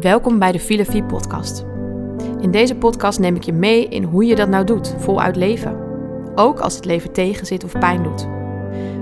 Welkom 0.00 0.38
bij 0.38 0.52
de 0.52 0.60
Filosofie 0.60 1.04
podcast. 1.04 1.64
In 2.40 2.50
deze 2.50 2.74
podcast 2.74 3.18
neem 3.18 3.36
ik 3.36 3.42
je 3.42 3.52
mee 3.52 3.88
in 3.88 4.02
hoe 4.02 4.24
je 4.24 4.34
dat 4.34 4.48
nou 4.48 4.64
doet, 4.64 4.94
voluit 4.98 5.36
leven. 5.36 5.76
Ook 6.34 6.60
als 6.60 6.74
het 6.74 6.84
leven 6.84 7.12
tegenzit 7.12 7.64
of 7.64 7.78
pijn 7.78 8.02
doet. 8.02 8.28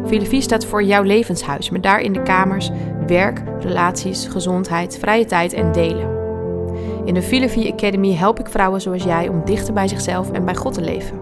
Filosofie 0.07 0.41
staat 0.41 0.67
voor 0.67 0.83
jouw 0.83 1.03
levenshuis, 1.03 1.71
met 1.71 1.83
daarin 1.83 2.13
de 2.13 2.23
kamers 2.23 2.71
werk, 3.07 3.43
relaties, 3.61 4.27
gezondheid, 4.27 4.99
vrije 4.99 5.25
tijd 5.25 5.53
en 5.53 5.73
delen. 5.73 6.11
In 7.05 7.15
de 7.15 7.23
Filosofie 7.23 7.73
Academy 7.73 8.15
help 8.15 8.39
ik 8.39 8.49
vrouwen 8.49 8.81
zoals 8.81 9.05
jij 9.05 9.29
om 9.29 9.45
dichter 9.45 9.75
bij 9.75 9.89
zichzelf 9.89 10.33
en 10.33 10.45
bij 10.45 10.55
God 10.55 10.75
te 10.75 10.81
leven. 10.81 11.19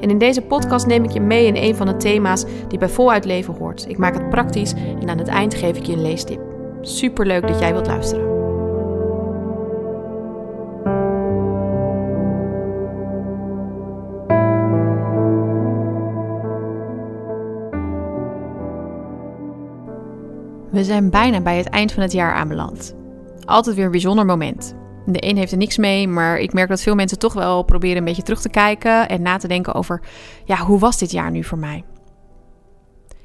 En 0.00 0.10
in 0.10 0.18
deze 0.18 0.42
podcast 0.42 0.86
neem 0.86 1.04
ik 1.04 1.10
je 1.10 1.20
mee 1.20 1.46
in 1.46 1.56
een 1.56 1.76
van 1.76 1.86
de 1.86 1.96
thema's 1.96 2.44
die 2.68 2.78
bij 2.78 2.88
voluit 2.88 3.24
leven 3.24 3.54
hoort. 3.54 3.88
Ik 3.88 3.98
maak 3.98 4.14
het 4.14 4.30
praktisch 4.30 4.74
en 5.00 5.08
aan 5.08 5.18
het 5.18 5.28
eind 5.28 5.54
geef 5.54 5.76
ik 5.76 5.86
je 5.86 5.92
een 5.92 6.02
leestip. 6.02 6.40
Super 6.80 7.26
leuk 7.26 7.46
dat 7.46 7.58
jij 7.58 7.72
wilt 7.72 7.86
luisteren. 7.86 8.31
We 20.82 20.88
zijn 20.88 21.10
bijna 21.10 21.40
bij 21.40 21.56
het 21.56 21.68
eind 21.68 21.92
van 21.92 22.02
het 22.02 22.12
jaar 22.12 22.34
aanbeland. 22.34 22.94
Altijd 23.44 23.76
weer 23.76 23.84
een 23.84 23.90
bijzonder 23.90 24.26
moment. 24.26 24.74
De 25.06 25.28
een 25.28 25.36
heeft 25.36 25.52
er 25.52 25.58
niks 25.58 25.76
mee, 25.76 26.08
maar 26.08 26.38
ik 26.38 26.52
merk 26.52 26.68
dat 26.68 26.82
veel 26.82 26.94
mensen 26.94 27.18
toch 27.18 27.32
wel 27.32 27.62
proberen 27.62 27.96
een 27.96 28.04
beetje 28.04 28.22
terug 28.22 28.40
te 28.40 28.48
kijken 28.48 29.08
en 29.08 29.22
na 29.22 29.36
te 29.36 29.48
denken 29.48 29.74
over, 29.74 30.00
ja, 30.44 30.56
hoe 30.56 30.78
was 30.78 30.98
dit 30.98 31.10
jaar 31.10 31.30
nu 31.30 31.44
voor 31.44 31.58
mij? 31.58 31.84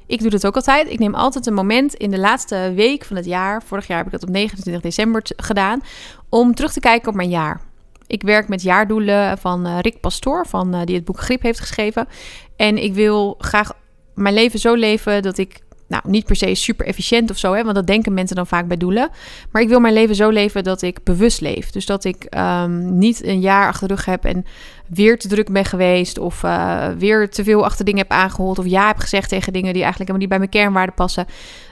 Ik 0.06 0.20
doe 0.20 0.30
dat 0.30 0.46
ook 0.46 0.54
altijd. 0.54 0.90
Ik 0.90 0.98
neem 0.98 1.14
altijd 1.14 1.46
een 1.46 1.54
moment 1.54 1.94
in 1.94 2.10
de 2.10 2.18
laatste 2.18 2.72
week 2.74 3.04
van 3.04 3.16
het 3.16 3.24
jaar, 3.24 3.62
vorig 3.62 3.86
jaar 3.86 3.96
heb 3.96 4.06
ik 4.06 4.12
dat 4.12 4.22
op 4.22 4.28
29 4.28 4.82
december 4.82 5.22
gedaan, 5.36 5.80
om 6.28 6.54
terug 6.54 6.72
te 6.72 6.80
kijken 6.80 7.08
op 7.08 7.14
mijn 7.14 7.30
jaar. 7.30 7.60
Ik 8.06 8.22
werk 8.22 8.48
met 8.48 8.62
jaardoelen 8.62 9.38
van 9.38 9.66
uh, 9.66 9.78
Rick 9.80 10.00
Pastoor, 10.00 10.46
van, 10.46 10.74
uh, 10.74 10.80
die 10.84 10.96
het 10.96 11.04
boek 11.04 11.20
Grip 11.20 11.42
heeft 11.42 11.60
geschreven. 11.60 12.08
En 12.56 12.82
ik 12.82 12.94
wil 12.94 13.34
graag 13.38 13.72
mijn 14.14 14.34
leven 14.34 14.58
zo 14.58 14.74
leven 14.74 15.22
dat 15.22 15.38
ik 15.38 15.66
nou, 15.88 16.02
niet 16.06 16.24
per 16.24 16.36
se 16.36 16.54
super 16.54 16.86
efficiënt 16.86 17.30
of 17.30 17.38
zo, 17.38 17.52
hè, 17.52 17.62
want 17.62 17.74
dat 17.74 17.86
denken 17.86 18.14
mensen 18.14 18.36
dan 18.36 18.46
vaak 18.46 18.66
bij 18.68 18.76
doelen. 18.76 19.10
Maar 19.50 19.62
ik 19.62 19.68
wil 19.68 19.80
mijn 19.80 19.94
leven 19.94 20.14
zo 20.14 20.28
leven 20.28 20.64
dat 20.64 20.82
ik 20.82 21.04
bewust 21.04 21.40
leef. 21.40 21.70
Dus 21.70 21.86
dat 21.86 22.04
ik 22.04 22.26
um, 22.38 22.98
niet 22.98 23.24
een 23.24 23.40
jaar 23.40 23.68
achter 23.68 23.88
de 23.88 23.94
rug 23.94 24.04
heb 24.04 24.24
en 24.24 24.44
weer 24.86 25.18
te 25.18 25.28
druk 25.28 25.52
ben 25.52 25.64
geweest. 25.64 26.18
Of 26.18 26.42
uh, 26.42 26.88
weer 26.98 27.30
te 27.30 27.44
veel 27.44 27.64
achter 27.64 27.84
dingen 27.84 28.00
heb 28.00 28.10
aangehold. 28.10 28.58
Of 28.58 28.66
ja 28.66 28.86
heb 28.86 28.98
gezegd 28.98 29.28
tegen 29.28 29.52
dingen 29.52 29.72
die 29.72 29.82
eigenlijk 29.82 30.10
helemaal 30.10 30.20
niet 30.20 30.28
bij 30.28 30.38
mijn 30.38 30.50
kernwaarden 30.50 30.94
passen. 30.94 31.26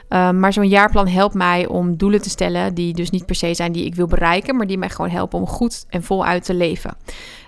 Um, 0.09 0.39
maar 0.39 0.53
zo'n 0.53 0.67
jaarplan 0.67 1.07
helpt 1.07 1.33
mij 1.33 1.67
om 1.67 1.97
doelen 1.97 2.21
te 2.21 2.29
stellen 2.29 2.73
die 2.73 2.93
dus 2.93 3.09
niet 3.09 3.25
per 3.25 3.35
se 3.35 3.53
zijn 3.53 3.71
die 3.71 3.85
ik 3.85 3.95
wil 3.95 4.07
bereiken, 4.07 4.55
maar 4.55 4.67
die 4.67 4.77
mij 4.77 4.89
gewoon 4.89 5.11
helpen 5.11 5.39
om 5.39 5.47
goed 5.47 5.85
en 5.89 6.03
voluit 6.03 6.43
te 6.45 6.53
leven. 6.53 6.97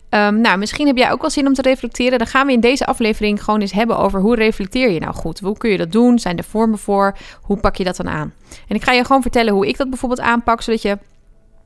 Um, 0.09 0.41
nou, 0.41 0.57
misschien 0.57 0.87
heb 0.87 0.97
jij 0.97 1.11
ook 1.11 1.21
wel 1.21 1.29
zin 1.29 1.47
om 1.47 1.53
te 1.53 1.61
reflecteren. 1.61 2.17
Dan 2.17 2.27
gaan 2.27 2.47
we 2.47 2.53
in 2.53 2.59
deze 2.59 2.85
aflevering 2.85 3.43
gewoon 3.43 3.61
eens 3.61 3.71
hebben 3.71 3.97
over 3.97 4.19
hoe 4.19 4.35
reflecteer 4.35 4.91
je 4.91 4.99
nou 4.99 5.13
goed? 5.13 5.39
Hoe 5.39 5.57
kun 5.57 5.69
je 5.69 5.77
dat 5.77 5.91
doen? 5.91 6.19
Zijn 6.19 6.37
er 6.37 6.43
vormen 6.43 6.79
voor? 6.79 7.17
Hoe 7.41 7.57
pak 7.57 7.75
je 7.75 7.83
dat 7.83 7.95
dan 7.95 8.09
aan? 8.09 8.33
En 8.67 8.75
ik 8.75 8.83
ga 8.83 8.91
je 8.91 9.05
gewoon 9.05 9.21
vertellen 9.21 9.53
hoe 9.53 9.67
ik 9.67 9.77
dat 9.77 9.89
bijvoorbeeld 9.89 10.21
aanpak, 10.21 10.61
zodat 10.61 10.81
je 10.81 10.97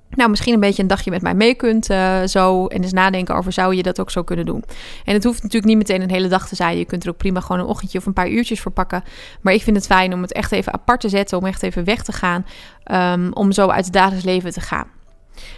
nou, 0.09 0.29
misschien 0.29 0.53
een 0.53 0.59
beetje 0.59 0.81
een 0.81 0.87
dagje 0.87 1.11
met 1.11 1.21
mij 1.21 1.33
mee 1.33 1.55
kunt 1.55 1.89
uh, 1.89 2.23
zo. 2.23 2.67
En 2.67 2.81
eens 2.81 2.93
nadenken 2.93 3.35
over, 3.35 3.51
zou 3.51 3.75
je 3.75 3.83
dat 3.83 3.99
ook 3.99 4.11
zo 4.11 4.23
kunnen 4.23 4.45
doen? 4.45 4.63
En 5.05 5.13
het 5.13 5.23
hoeft 5.23 5.43
natuurlijk 5.43 5.65
niet 5.65 5.77
meteen 5.77 6.01
een 6.01 6.11
hele 6.11 6.27
dag 6.27 6.47
te 6.47 6.55
zijn. 6.55 6.77
Je 6.77 6.85
kunt 6.85 7.03
er 7.03 7.09
ook 7.09 7.17
prima 7.17 7.39
gewoon 7.39 7.61
een 7.61 7.67
ochtendje 7.67 7.97
of 7.97 8.05
een 8.05 8.13
paar 8.13 8.29
uurtjes 8.29 8.61
voor 8.61 8.71
pakken. 8.71 9.03
Maar 9.41 9.53
ik 9.53 9.61
vind 9.61 9.75
het 9.75 9.85
fijn 9.85 10.13
om 10.13 10.21
het 10.21 10.33
echt 10.33 10.51
even 10.51 10.73
apart 10.73 11.01
te 11.01 11.09
zetten. 11.09 11.37
Om 11.37 11.45
echt 11.45 11.63
even 11.63 11.83
weg 11.83 12.03
te 12.03 12.11
gaan. 12.11 12.45
Um, 12.91 13.33
om 13.33 13.51
zo 13.51 13.67
uit 13.67 13.85
het 13.85 13.93
dagelijks 13.93 14.25
leven 14.25 14.51
te 14.51 14.61
gaan. 14.61 14.87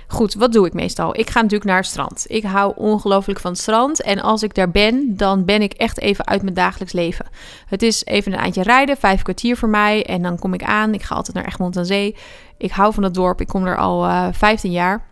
Goed, 0.07 0.33
wat 0.33 0.51
doe 0.51 0.65
ik 0.65 0.73
meestal? 0.73 1.19
Ik 1.19 1.29
ga 1.29 1.41
natuurlijk 1.41 1.69
naar 1.69 1.79
het 1.79 1.85
strand. 1.85 2.25
Ik 2.27 2.43
hou 2.43 2.73
ongelooflijk 2.75 3.39
van 3.39 3.51
het 3.51 3.59
strand. 3.59 4.01
En 4.01 4.19
als 4.19 4.43
ik 4.43 4.55
daar 4.55 4.71
ben, 4.71 5.17
dan 5.17 5.45
ben 5.45 5.61
ik 5.61 5.73
echt 5.73 5.99
even 5.99 6.27
uit 6.27 6.41
mijn 6.41 6.53
dagelijks 6.53 6.93
leven. 6.93 7.25
Het 7.65 7.81
is 7.81 8.05
even 8.05 8.33
een 8.33 8.39
eindje 8.39 8.63
rijden, 8.63 8.97
vijf 8.97 9.21
kwartier 9.21 9.57
voor 9.57 9.69
mij. 9.69 10.05
En 10.05 10.21
dan 10.21 10.39
kom 10.39 10.53
ik 10.53 10.63
aan. 10.63 10.93
Ik 10.93 11.03
ga 11.03 11.15
altijd 11.15 11.35
naar 11.35 11.45
Egmond 11.45 11.77
aan 11.77 11.85
Zee. 11.85 12.15
Ik 12.57 12.71
hou 12.71 12.93
van 12.93 13.03
het 13.03 13.13
dorp. 13.13 13.41
Ik 13.41 13.47
kom 13.47 13.65
er 13.65 13.77
al 13.77 14.05
uh, 14.05 14.27
15 14.31 14.71
jaar. 14.71 15.05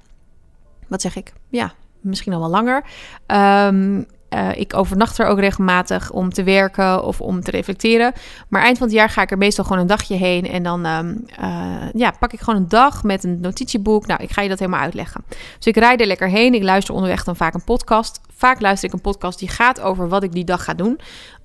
Wat 0.88 1.02
zeg 1.02 1.16
ik? 1.16 1.34
Ja, 1.50 1.74
misschien 2.02 2.34
al 2.34 2.40
wel 2.40 2.50
langer. 2.50 2.84
Um, 3.28 4.06
uh, 4.34 4.50
ik 4.56 4.78
overnacht 4.78 5.18
er 5.18 5.26
ook 5.26 5.40
regelmatig 5.40 6.12
om 6.12 6.30
te 6.30 6.44
werken 6.44 7.04
of 7.04 7.22
om 7.22 7.42
te 7.42 7.52
reflecteren. 7.52 8.14
Maar 8.48 8.62
eind 8.62 8.78
van 8.78 8.88
het 8.88 8.96
jaar 8.96 9.10
ga 9.10 9.22
ik 9.22 9.32
er 9.32 9.38
meestal 9.38 9.64
gewoon 9.64 9.82
een 9.82 9.88
dagje 9.88 10.16
heen. 10.16 10.48
En 10.48 10.64
dan 10.64 10.86
um, 10.86 11.26
uh, 11.42 11.92
ja, 11.94 12.12
pak 12.20 12.34
ik 12.34 12.40
gewoon 12.40 12.62
een 12.62 12.70
dag 12.70 13.04
met 13.04 13.24
een 13.24 13.40
notitieboek. 13.40 14.06
Nou, 14.06 14.24
ik 14.24 14.32
ga 14.32 14.42
je 14.42 14.50
dat 14.50 14.60
helemaal 14.60 14.82
uitleggen. 14.82 15.24
Dus 15.58 15.68
ik 15.68 15.78
rijd 15.78 16.02
er 16.02 16.08
lekker 16.08 16.30
heen. 16.30 16.54
Ik 16.54 16.64
luister 16.64 16.94
onderweg 16.94 17.24
dan 17.24 17.36
vaak 17.36 17.54
een 17.54 17.64
podcast. 17.64 18.22
Vaak 18.36 18.62
luister 18.62 18.88
ik 18.88 18.96
een 18.96 19.02
podcast 19.02 19.40
die 19.40 19.50
gaat 19.50 19.82
over 19.82 20.10
wat 20.10 20.24
ik 20.24 20.32
die 20.32 20.46
dag 20.46 20.64
ga 20.64 20.74
doen. 20.74 21.00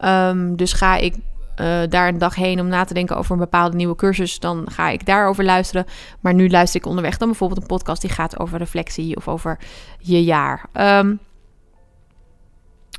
Um, 0.05 0.57
dus 0.57 0.73
ga 0.73 0.97
ik 0.97 1.15
uh, 1.61 1.81
daar 1.89 2.09
een 2.09 2.19
dag 2.19 2.35
heen 2.35 2.61
om 2.61 2.69
na 2.69 2.85
te 2.85 2.95
denken 2.95 3.17
over 3.17 3.33
een 3.33 3.39
bepaalde 3.39 3.77
nieuwe 3.77 3.97
cursus, 3.97 4.39
dan 4.39 4.67
ga 4.71 4.89
ik 4.89 5.07
daarover 5.07 5.45
luisteren. 5.45 5.87
Maar 6.21 6.35
nu 6.35 6.51
luister 6.51 6.81
ik 6.81 6.87
onderweg 6.87 7.17
dan 7.17 7.29
bijvoorbeeld 7.29 7.61
een 7.61 7.67
podcast 7.67 8.01
die 8.01 8.11
gaat 8.11 8.39
over 8.39 8.59
reflectie 8.59 9.17
of 9.17 9.29
over 9.29 9.59
je 9.99 10.25
jaar. 10.25 10.65
Um, 10.73 11.19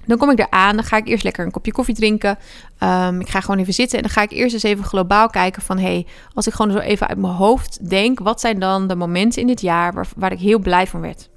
dan 0.09 0.17
kom 0.17 0.29
ik 0.29 0.39
eraan, 0.39 0.75
dan 0.75 0.85
ga 0.85 0.97
ik 0.97 1.07
eerst 1.07 1.23
lekker 1.23 1.45
een 1.45 1.51
kopje 1.51 1.71
koffie 1.71 1.95
drinken. 1.95 2.37
Um, 2.83 3.19
ik 3.19 3.29
ga 3.29 3.41
gewoon 3.41 3.59
even 3.59 3.73
zitten 3.73 3.97
en 3.97 4.03
dan 4.03 4.13
ga 4.13 4.21
ik 4.21 4.31
eerst 4.31 4.53
eens 4.53 4.63
even 4.63 4.83
globaal 4.83 5.29
kijken 5.29 5.61
van... 5.61 5.77
hey, 5.77 6.05
als 6.33 6.47
ik 6.47 6.53
gewoon 6.53 6.71
zo 6.71 6.77
even 6.77 7.07
uit 7.07 7.17
mijn 7.17 7.33
hoofd 7.33 7.89
denk... 7.89 8.19
wat 8.19 8.39
zijn 8.39 8.59
dan 8.59 8.87
de 8.87 8.95
momenten 8.95 9.41
in 9.41 9.47
dit 9.47 9.61
jaar 9.61 9.93
waar, 9.93 10.07
waar 10.15 10.31
ik 10.31 10.39
heel 10.39 10.59
blij 10.59 10.87
van 10.87 11.01
werd? 11.01 11.29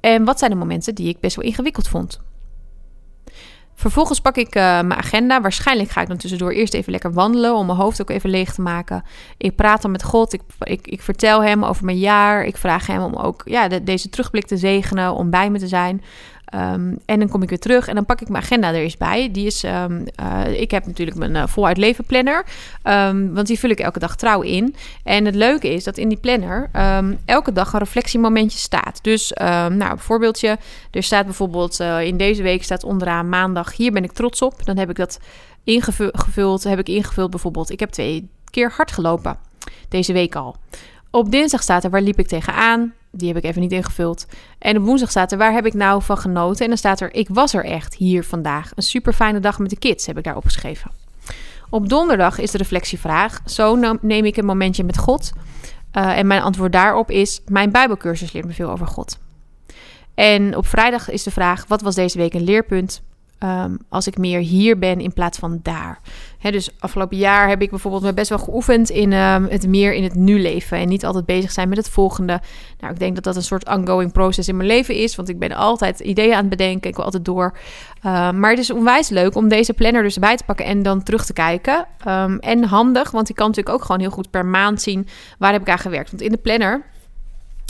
En 0.00 0.24
wat 0.24 0.38
zijn 0.38 0.50
de 0.50 0.56
momenten 0.56 0.94
die 0.94 1.08
ik 1.08 1.20
best 1.20 1.36
wel 1.36 1.44
ingewikkeld 1.44 1.88
vond? 1.88 2.20
Vervolgens 3.74 4.20
pak 4.20 4.36
ik 4.36 4.54
uh, 4.56 4.62
mijn 4.62 4.94
agenda. 4.94 5.40
Waarschijnlijk 5.40 5.90
ga 5.90 6.00
ik 6.00 6.08
dan 6.08 6.16
tussendoor 6.16 6.50
eerst 6.50 6.74
even 6.74 6.92
lekker 6.92 7.12
wandelen 7.12 7.54
om 7.54 7.66
mijn 7.66 7.78
hoofd 7.78 8.00
ook 8.00 8.10
even 8.10 8.30
leeg 8.30 8.54
te 8.54 8.62
maken. 8.62 9.04
Ik 9.36 9.56
praat 9.56 9.82
dan 9.82 9.90
met 9.90 10.02
God. 10.02 10.32
Ik, 10.32 10.40
ik, 10.58 10.86
ik 10.86 11.02
vertel 11.02 11.42
hem 11.42 11.64
over 11.64 11.84
mijn 11.84 11.98
jaar. 11.98 12.44
Ik 12.44 12.56
vraag 12.56 12.86
hem 12.86 13.02
om 13.02 13.14
ook 13.14 13.42
ja, 13.44 13.68
de, 13.68 13.82
deze 13.82 14.08
terugblik 14.08 14.46
te 14.46 14.56
zegenen, 14.56 15.14
om 15.14 15.30
bij 15.30 15.50
me 15.50 15.58
te 15.58 15.68
zijn. 15.68 16.02
Um, 16.54 16.98
en 17.04 17.18
dan 17.18 17.28
kom 17.28 17.42
ik 17.42 17.48
weer 17.48 17.58
terug 17.58 17.88
en 17.88 17.94
dan 17.94 18.04
pak 18.04 18.20
ik 18.20 18.28
mijn 18.28 18.42
agenda 18.42 18.68
er 18.68 18.74
eens 18.74 18.96
bij. 18.96 19.30
Die 19.30 19.46
is, 19.46 19.62
um, 19.62 20.04
uh, 20.20 20.60
ik 20.60 20.70
heb 20.70 20.86
natuurlijk 20.86 21.16
mijn 21.16 21.34
uh, 21.34 21.46
voluit 21.46 21.76
leven 21.76 22.04
planner, 22.04 22.44
um, 22.84 23.34
want 23.34 23.46
die 23.46 23.58
vul 23.58 23.70
ik 23.70 23.78
elke 23.78 23.98
dag 23.98 24.16
trouw 24.16 24.40
in. 24.40 24.74
En 25.02 25.24
het 25.24 25.34
leuke 25.34 25.72
is 25.72 25.84
dat 25.84 25.98
in 25.98 26.08
die 26.08 26.18
planner 26.18 26.70
elke 27.24 27.52
dag 27.52 27.72
een 27.72 27.78
reflectiemomentje 27.78 28.58
staat. 28.58 28.98
Dus, 29.02 29.32
nou, 29.38 29.90
een 29.90 29.98
voorbeeldje. 29.98 30.58
Er 30.90 31.02
staat 31.02 31.24
bijvoorbeeld 31.24 31.80
uh, 31.80 32.00
in 32.00 32.16
deze 32.16 32.42
week 32.42 32.64
staat 32.64 32.84
onderaan 32.84 33.28
maandag, 33.28 33.76
hier 33.76 33.92
ben 33.92 34.04
ik 34.04 34.12
trots 34.12 34.42
op. 34.42 34.64
Dan 34.66 34.78
heb 34.78 34.90
ik 34.90 34.96
dat 34.96 35.20
ingevuld, 35.64 36.64
heb 36.64 36.78
ik 36.78 36.88
ingevuld 36.88 37.30
bijvoorbeeld, 37.30 37.70
ik 37.70 37.80
heb 37.80 37.90
twee 37.90 38.28
keer 38.50 38.72
hard 38.76 38.92
gelopen 38.92 39.36
deze 39.88 40.12
week 40.12 40.34
al. 40.34 40.56
Op 41.10 41.30
dinsdag 41.30 41.62
staat 41.62 41.84
er 41.84 41.90
waar 41.90 42.00
liep 42.00 42.18
ik 42.18 42.26
tegenaan. 42.26 42.92
Die 43.18 43.28
heb 43.28 43.36
ik 43.36 43.44
even 43.44 43.60
niet 43.60 43.72
ingevuld. 43.72 44.26
En 44.58 44.76
op 44.76 44.84
woensdag 44.84 45.10
staat 45.10 45.32
er 45.32 45.38
waar 45.38 45.52
heb 45.52 45.66
ik 45.66 45.74
nou 45.74 46.02
van 46.02 46.18
genoten. 46.18 46.62
En 46.62 46.68
dan 46.68 46.78
staat 46.78 47.00
er 47.00 47.14
ik 47.14 47.28
was 47.28 47.54
er 47.54 47.64
echt 47.64 47.94
hier 47.94 48.24
vandaag. 48.24 48.72
Een 48.74 48.82
super 48.82 49.12
fijne 49.12 49.40
dag 49.40 49.58
met 49.58 49.70
de 49.70 49.78
kids 49.78 50.06
heb 50.06 50.18
ik 50.18 50.24
daar 50.24 50.36
opgeschreven. 50.36 50.90
Op 51.70 51.88
donderdag 51.88 52.38
is 52.38 52.50
de 52.50 52.58
reflectievraag. 52.58 53.40
Zo 53.44 53.76
neem 54.00 54.24
ik 54.24 54.36
een 54.36 54.44
momentje 54.44 54.84
met 54.84 54.98
God. 54.98 55.32
Uh, 55.92 56.18
en 56.18 56.26
mijn 56.26 56.42
antwoord 56.42 56.72
daarop 56.72 57.10
is: 57.10 57.40
Mijn 57.46 57.70
Bijbelcursus 57.70 58.32
leert 58.32 58.46
me 58.46 58.52
veel 58.52 58.70
over 58.70 58.86
God. 58.86 59.18
En 60.14 60.56
op 60.56 60.66
vrijdag 60.66 61.10
is 61.10 61.22
de 61.22 61.30
vraag: 61.30 61.66
Wat 61.66 61.82
was 61.82 61.94
deze 61.94 62.18
week 62.18 62.34
een 62.34 62.44
leerpunt? 62.44 63.02
Um, 63.44 63.78
als 63.88 64.06
ik 64.06 64.18
meer 64.18 64.38
hier 64.38 64.78
ben 64.78 65.00
in 65.00 65.12
plaats 65.12 65.38
van 65.38 65.60
daar. 65.62 66.00
Dus 66.40 66.70
afgelopen 66.78 67.16
jaar 67.16 67.48
heb 67.48 67.62
ik 67.62 67.70
bijvoorbeeld 67.70 68.02
me 68.02 68.14
best 68.14 68.28
wel 68.28 68.38
geoefend 68.38 68.90
in 68.90 69.12
um, 69.12 69.44
het 69.44 69.68
meer 69.68 69.94
in 69.94 70.02
het 70.02 70.14
nu 70.14 70.40
leven. 70.40 70.78
En 70.78 70.88
niet 70.88 71.04
altijd 71.04 71.26
bezig 71.26 71.50
zijn 71.50 71.68
met 71.68 71.78
het 71.78 71.88
volgende. 71.88 72.40
Nou, 72.80 72.92
ik 72.92 72.98
denk 72.98 73.14
dat 73.14 73.24
dat 73.24 73.36
een 73.36 73.42
soort 73.42 73.68
ongoing 73.68 74.12
proces 74.12 74.48
in 74.48 74.56
mijn 74.56 74.68
leven 74.68 74.94
is. 74.94 75.16
Want 75.16 75.28
ik 75.28 75.38
ben 75.38 75.52
altijd 75.52 76.00
ideeën 76.00 76.32
aan 76.32 76.40
het 76.40 76.48
bedenken. 76.48 76.90
Ik 76.90 76.96
wil 76.96 77.04
altijd 77.04 77.24
door. 77.24 77.58
Uh, 78.06 78.30
maar 78.30 78.50
het 78.50 78.58
is 78.58 78.70
onwijs 78.70 79.08
leuk 79.08 79.34
om 79.34 79.48
deze 79.48 79.72
planner 79.72 80.02
dus 80.02 80.18
bij 80.18 80.36
te 80.36 80.44
pakken 80.44 80.66
en 80.66 80.82
dan 80.82 81.02
terug 81.02 81.24
te 81.24 81.32
kijken. 81.32 81.86
En 82.40 82.64
handig, 82.64 83.10
want 83.10 83.28
ik 83.28 83.34
kan 83.34 83.46
natuurlijk 83.46 83.76
ook 83.76 83.84
gewoon 83.84 84.00
heel 84.00 84.10
goed 84.10 84.30
per 84.30 84.46
maand 84.46 84.82
zien 84.82 85.06
waar 85.38 85.52
heb 85.52 85.60
ik 85.60 85.68
aan 85.68 85.78
gewerkt. 85.78 86.10
Want 86.10 86.22
in 86.22 86.30
de 86.30 86.38
planner 86.38 86.84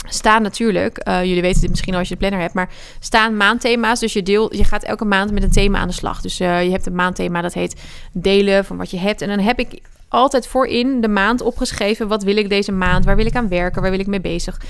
staan 0.09 0.41
natuurlijk, 0.41 1.07
uh, 1.07 1.23
jullie 1.23 1.41
weten 1.41 1.61
dit 1.61 1.69
misschien 1.69 1.95
als 1.95 2.07
je 2.07 2.13
de 2.13 2.19
planner 2.19 2.39
hebt, 2.39 2.53
maar 2.53 2.69
staan 2.99 3.37
maandthema's. 3.37 3.99
Dus 3.99 4.13
je, 4.13 4.23
deel, 4.23 4.55
je 4.55 4.63
gaat 4.63 4.83
elke 4.83 5.05
maand 5.05 5.31
met 5.31 5.43
een 5.43 5.51
thema 5.51 5.79
aan 5.79 5.87
de 5.87 5.93
slag. 5.93 6.21
Dus 6.21 6.41
uh, 6.41 6.63
je 6.63 6.71
hebt 6.71 6.85
een 6.85 6.95
maandthema 6.95 7.41
dat 7.41 7.53
heet 7.53 7.81
delen 8.11 8.65
van 8.65 8.77
wat 8.77 8.91
je 8.91 8.97
hebt. 8.97 9.21
En 9.21 9.27
dan 9.27 9.39
heb 9.39 9.59
ik 9.59 9.81
altijd 10.07 10.47
voorin 10.47 11.01
de 11.01 11.07
maand 11.07 11.41
opgeschreven. 11.41 12.07
Wat 12.07 12.23
wil 12.23 12.37
ik 12.37 12.49
deze 12.49 12.71
maand? 12.71 13.05
Waar 13.05 13.15
wil 13.15 13.25
ik 13.25 13.35
aan 13.35 13.47
werken? 13.47 13.81
Waar 13.81 13.91
wil 13.91 13.99
ik 13.99 14.07
mee 14.07 14.21
bezig? 14.21 14.61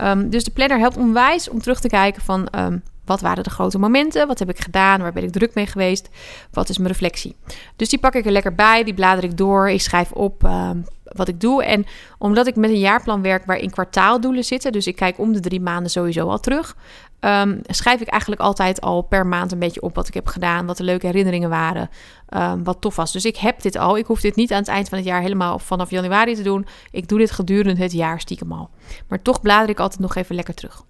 Um, 0.00 0.30
dus 0.30 0.44
de 0.44 0.50
planner 0.50 0.78
helpt 0.78 0.96
onwijs 0.96 1.48
om 1.48 1.60
terug 1.60 1.80
te 1.80 1.88
kijken 1.88 2.22
van 2.22 2.48
um, 2.58 2.82
Wat 3.06 3.20
waren 3.20 3.44
de 3.44 3.50
grote 3.50 3.78
momenten? 3.78 4.26
Wat 4.26 4.38
heb 4.38 4.50
ik 4.50 4.60
gedaan? 4.60 5.00
Waar 5.00 5.12
ben 5.12 5.22
ik 5.22 5.32
druk 5.32 5.54
mee 5.54 5.66
geweest? 5.66 6.08
Wat 6.50 6.68
is 6.68 6.78
mijn 6.78 6.90
reflectie? 6.90 7.36
Dus 7.76 7.88
die 7.88 7.98
pak 7.98 8.14
ik 8.14 8.26
er 8.26 8.32
lekker 8.32 8.54
bij, 8.54 8.84
die 8.84 8.94
blader 8.94 9.24
ik 9.24 9.36
door, 9.36 9.70
ik 9.70 9.80
schrijf 9.80 10.12
op 10.12 10.44
ehm, 10.44 10.78
wat 11.02 11.28
ik 11.28 11.40
doe. 11.40 11.64
En 11.64 11.86
omdat 12.18 12.46
ik 12.46 12.56
met 12.56 12.70
een 12.70 12.78
jaarplan 12.78 13.22
werk 13.22 13.44
waarin 13.44 13.70
kwartaaldoelen 13.70 14.44
zitten, 14.44 14.72
dus 14.72 14.86
ik 14.86 14.96
kijk 14.96 15.18
om 15.18 15.32
de 15.32 15.40
drie 15.40 15.60
maanden 15.60 15.90
sowieso 15.90 16.28
al 16.28 16.40
terug, 16.40 16.76
um, 17.20 17.60
schrijf 17.66 18.00
ik 18.00 18.08
eigenlijk 18.08 18.40
altijd 18.40 18.80
al 18.80 19.02
per 19.02 19.26
maand 19.26 19.52
een 19.52 19.58
beetje 19.58 19.82
op 19.82 19.94
wat 19.94 20.08
ik 20.08 20.14
heb 20.14 20.26
gedaan, 20.26 20.66
wat 20.66 20.76
de 20.76 20.84
leuke 20.84 21.06
herinneringen 21.06 21.50
waren, 21.50 21.90
um, 22.36 22.64
wat 22.64 22.80
tof 22.80 22.96
was. 22.96 23.12
Dus 23.12 23.24
ik 23.24 23.36
heb 23.36 23.62
dit 23.62 23.76
al. 23.76 23.96
Ik 23.96 24.06
hoef 24.06 24.20
dit 24.20 24.36
niet 24.36 24.52
aan 24.52 24.58
het 24.58 24.68
eind 24.68 24.88
van 24.88 24.98
het 24.98 25.06
jaar 25.06 25.20
helemaal 25.20 25.58
vanaf 25.58 25.90
januari 25.90 26.34
te 26.34 26.42
doen. 26.42 26.66
Ik 26.90 27.08
doe 27.08 27.18
dit 27.18 27.30
gedurende 27.30 27.82
het 27.82 27.92
jaar 27.92 28.20
stiekem 28.20 28.52
al. 28.52 28.70
Maar 29.08 29.22
toch 29.22 29.40
blader 29.40 29.68
ik 29.68 29.80
altijd 29.80 30.00
nog 30.00 30.14
even 30.14 30.34
lekker 30.34 30.54
terug. 30.54 30.82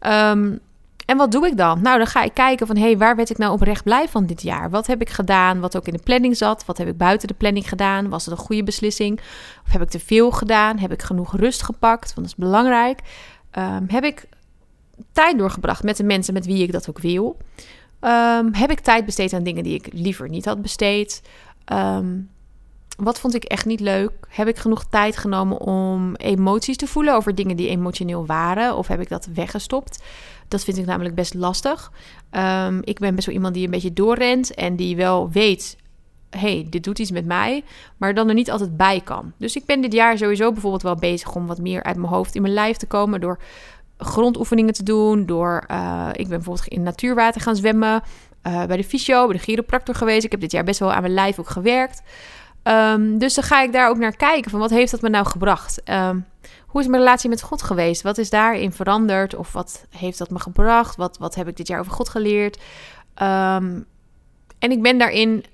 Um, 0.00 0.60
en 1.06 1.16
wat 1.16 1.32
doe 1.32 1.46
ik 1.46 1.56
dan? 1.56 1.82
Nou, 1.82 1.98
dan 1.98 2.06
ga 2.06 2.22
ik 2.22 2.34
kijken 2.34 2.66
van, 2.66 2.76
hé, 2.76 2.82
hey, 2.82 2.98
waar 2.98 3.16
werd 3.16 3.30
ik 3.30 3.38
nou 3.38 3.52
oprecht 3.52 3.84
blij 3.84 4.08
van 4.08 4.26
dit 4.26 4.42
jaar? 4.42 4.70
Wat 4.70 4.86
heb 4.86 5.00
ik 5.00 5.08
gedaan 5.08 5.60
wat 5.60 5.76
ook 5.76 5.86
in 5.86 5.92
de 5.92 6.02
planning 6.02 6.36
zat? 6.36 6.64
Wat 6.64 6.78
heb 6.78 6.88
ik 6.88 6.96
buiten 6.96 7.28
de 7.28 7.34
planning 7.34 7.68
gedaan? 7.68 8.08
Was 8.08 8.24
het 8.24 8.38
een 8.38 8.44
goede 8.44 8.62
beslissing? 8.62 9.20
Of 9.66 9.72
heb 9.72 9.82
ik 9.82 9.88
te 9.88 9.98
veel 9.98 10.30
gedaan? 10.30 10.78
Heb 10.78 10.92
ik 10.92 11.02
genoeg 11.02 11.36
rust 11.36 11.62
gepakt? 11.62 12.14
Want 12.14 12.28
dat 12.28 12.38
is 12.38 12.44
belangrijk. 12.44 13.00
Um, 13.58 13.84
heb 13.88 14.04
ik 14.04 14.28
tijd 15.12 15.38
doorgebracht 15.38 15.82
met 15.82 15.96
de 15.96 16.04
mensen 16.04 16.34
met 16.34 16.46
wie 16.46 16.62
ik 16.62 16.72
dat 16.72 16.88
ook 16.88 16.98
wil? 16.98 17.36
Um, 18.00 18.54
heb 18.54 18.70
ik 18.70 18.80
tijd 18.80 19.04
besteed 19.04 19.32
aan 19.32 19.42
dingen 19.42 19.62
die 19.62 19.74
ik 19.74 19.88
liever 19.92 20.28
niet 20.28 20.44
had 20.44 20.62
besteed? 20.62 21.22
Um, 21.72 22.30
wat 22.96 23.20
vond 23.20 23.34
ik 23.34 23.44
echt 23.44 23.66
niet 23.66 23.80
leuk? 23.80 24.12
Heb 24.28 24.48
ik 24.48 24.56
genoeg 24.56 24.84
tijd 24.84 25.16
genomen 25.16 25.60
om 25.60 26.14
emoties 26.14 26.76
te 26.76 26.86
voelen 26.86 27.14
over 27.14 27.34
dingen 27.34 27.56
die 27.56 27.68
emotioneel 27.68 28.26
waren? 28.26 28.76
Of 28.76 28.86
heb 28.86 29.00
ik 29.00 29.08
dat 29.08 29.28
weggestopt? 29.34 30.02
Dat 30.48 30.64
vind 30.64 30.76
ik 30.76 30.86
namelijk 30.86 31.14
best 31.14 31.34
lastig. 31.34 31.92
Um, 32.30 32.80
ik 32.84 32.98
ben 32.98 33.14
best 33.14 33.26
wel 33.26 33.34
iemand 33.34 33.54
die 33.54 33.64
een 33.64 33.70
beetje 33.70 33.92
doorrent 33.92 34.54
en 34.54 34.76
die 34.76 34.96
wel 34.96 35.30
weet 35.30 35.76
hey, 36.30 36.66
dit 36.70 36.84
doet 36.84 36.98
iets 36.98 37.10
met 37.10 37.24
mij, 37.24 37.64
maar 37.96 38.14
dan 38.14 38.28
er 38.28 38.34
niet 38.34 38.50
altijd 38.50 38.76
bij 38.76 39.00
kan. 39.04 39.32
Dus 39.38 39.56
ik 39.56 39.64
ben 39.64 39.80
dit 39.80 39.92
jaar 39.92 40.18
sowieso 40.18 40.52
bijvoorbeeld 40.52 40.82
wel 40.82 40.94
bezig 40.94 41.34
om 41.34 41.46
wat 41.46 41.58
meer 41.58 41.82
uit 41.82 41.96
mijn 41.96 42.12
hoofd 42.12 42.34
in 42.34 42.42
mijn 42.42 42.54
lijf 42.54 42.76
te 42.76 42.86
komen 42.86 43.20
door 43.20 43.38
grondoefeningen 43.98 44.74
te 44.74 44.82
doen, 44.82 45.26
door 45.26 45.64
uh, 45.70 46.08
ik 46.12 46.28
ben 46.28 46.36
bijvoorbeeld 46.36 46.68
in 46.68 46.82
natuurwater 46.82 47.40
gaan 47.40 47.56
zwemmen, 47.56 48.02
uh, 48.46 48.64
bij 48.64 48.76
de 48.76 48.84
fysio, 48.84 49.26
bij 49.26 49.36
de 49.36 49.42
chiropractor 49.42 49.94
geweest. 49.94 50.24
Ik 50.24 50.30
heb 50.30 50.40
dit 50.40 50.52
jaar 50.52 50.64
best 50.64 50.80
wel 50.80 50.92
aan 50.92 51.02
mijn 51.02 51.14
lijf 51.14 51.38
ook 51.38 51.48
gewerkt. 51.48 52.02
Um, 52.68 53.18
dus 53.18 53.34
dan 53.34 53.44
ga 53.44 53.62
ik 53.62 53.72
daar 53.72 53.88
ook 53.88 53.98
naar 53.98 54.16
kijken 54.16 54.50
van 54.50 54.60
wat 54.60 54.70
heeft 54.70 54.90
dat 54.90 55.00
me 55.00 55.08
nou 55.08 55.26
gebracht? 55.26 55.82
Um, 55.84 56.26
hoe 56.66 56.80
is 56.80 56.86
mijn 56.86 57.02
relatie 57.02 57.28
met 57.28 57.42
God 57.42 57.62
geweest? 57.62 58.02
Wat 58.02 58.18
is 58.18 58.30
daarin 58.30 58.72
veranderd? 58.72 59.34
Of 59.34 59.52
wat 59.52 59.86
heeft 59.90 60.18
dat 60.18 60.30
me 60.30 60.38
gebracht? 60.38 60.96
Wat, 60.96 61.18
wat 61.18 61.34
heb 61.34 61.48
ik 61.48 61.56
dit 61.56 61.66
jaar 61.66 61.80
over 61.80 61.92
God 61.92 62.08
geleerd? 62.08 62.56
Um, 63.22 63.86
en 64.58 64.70
ik 64.70 64.82
ben 64.82 64.98
daarin 64.98 65.44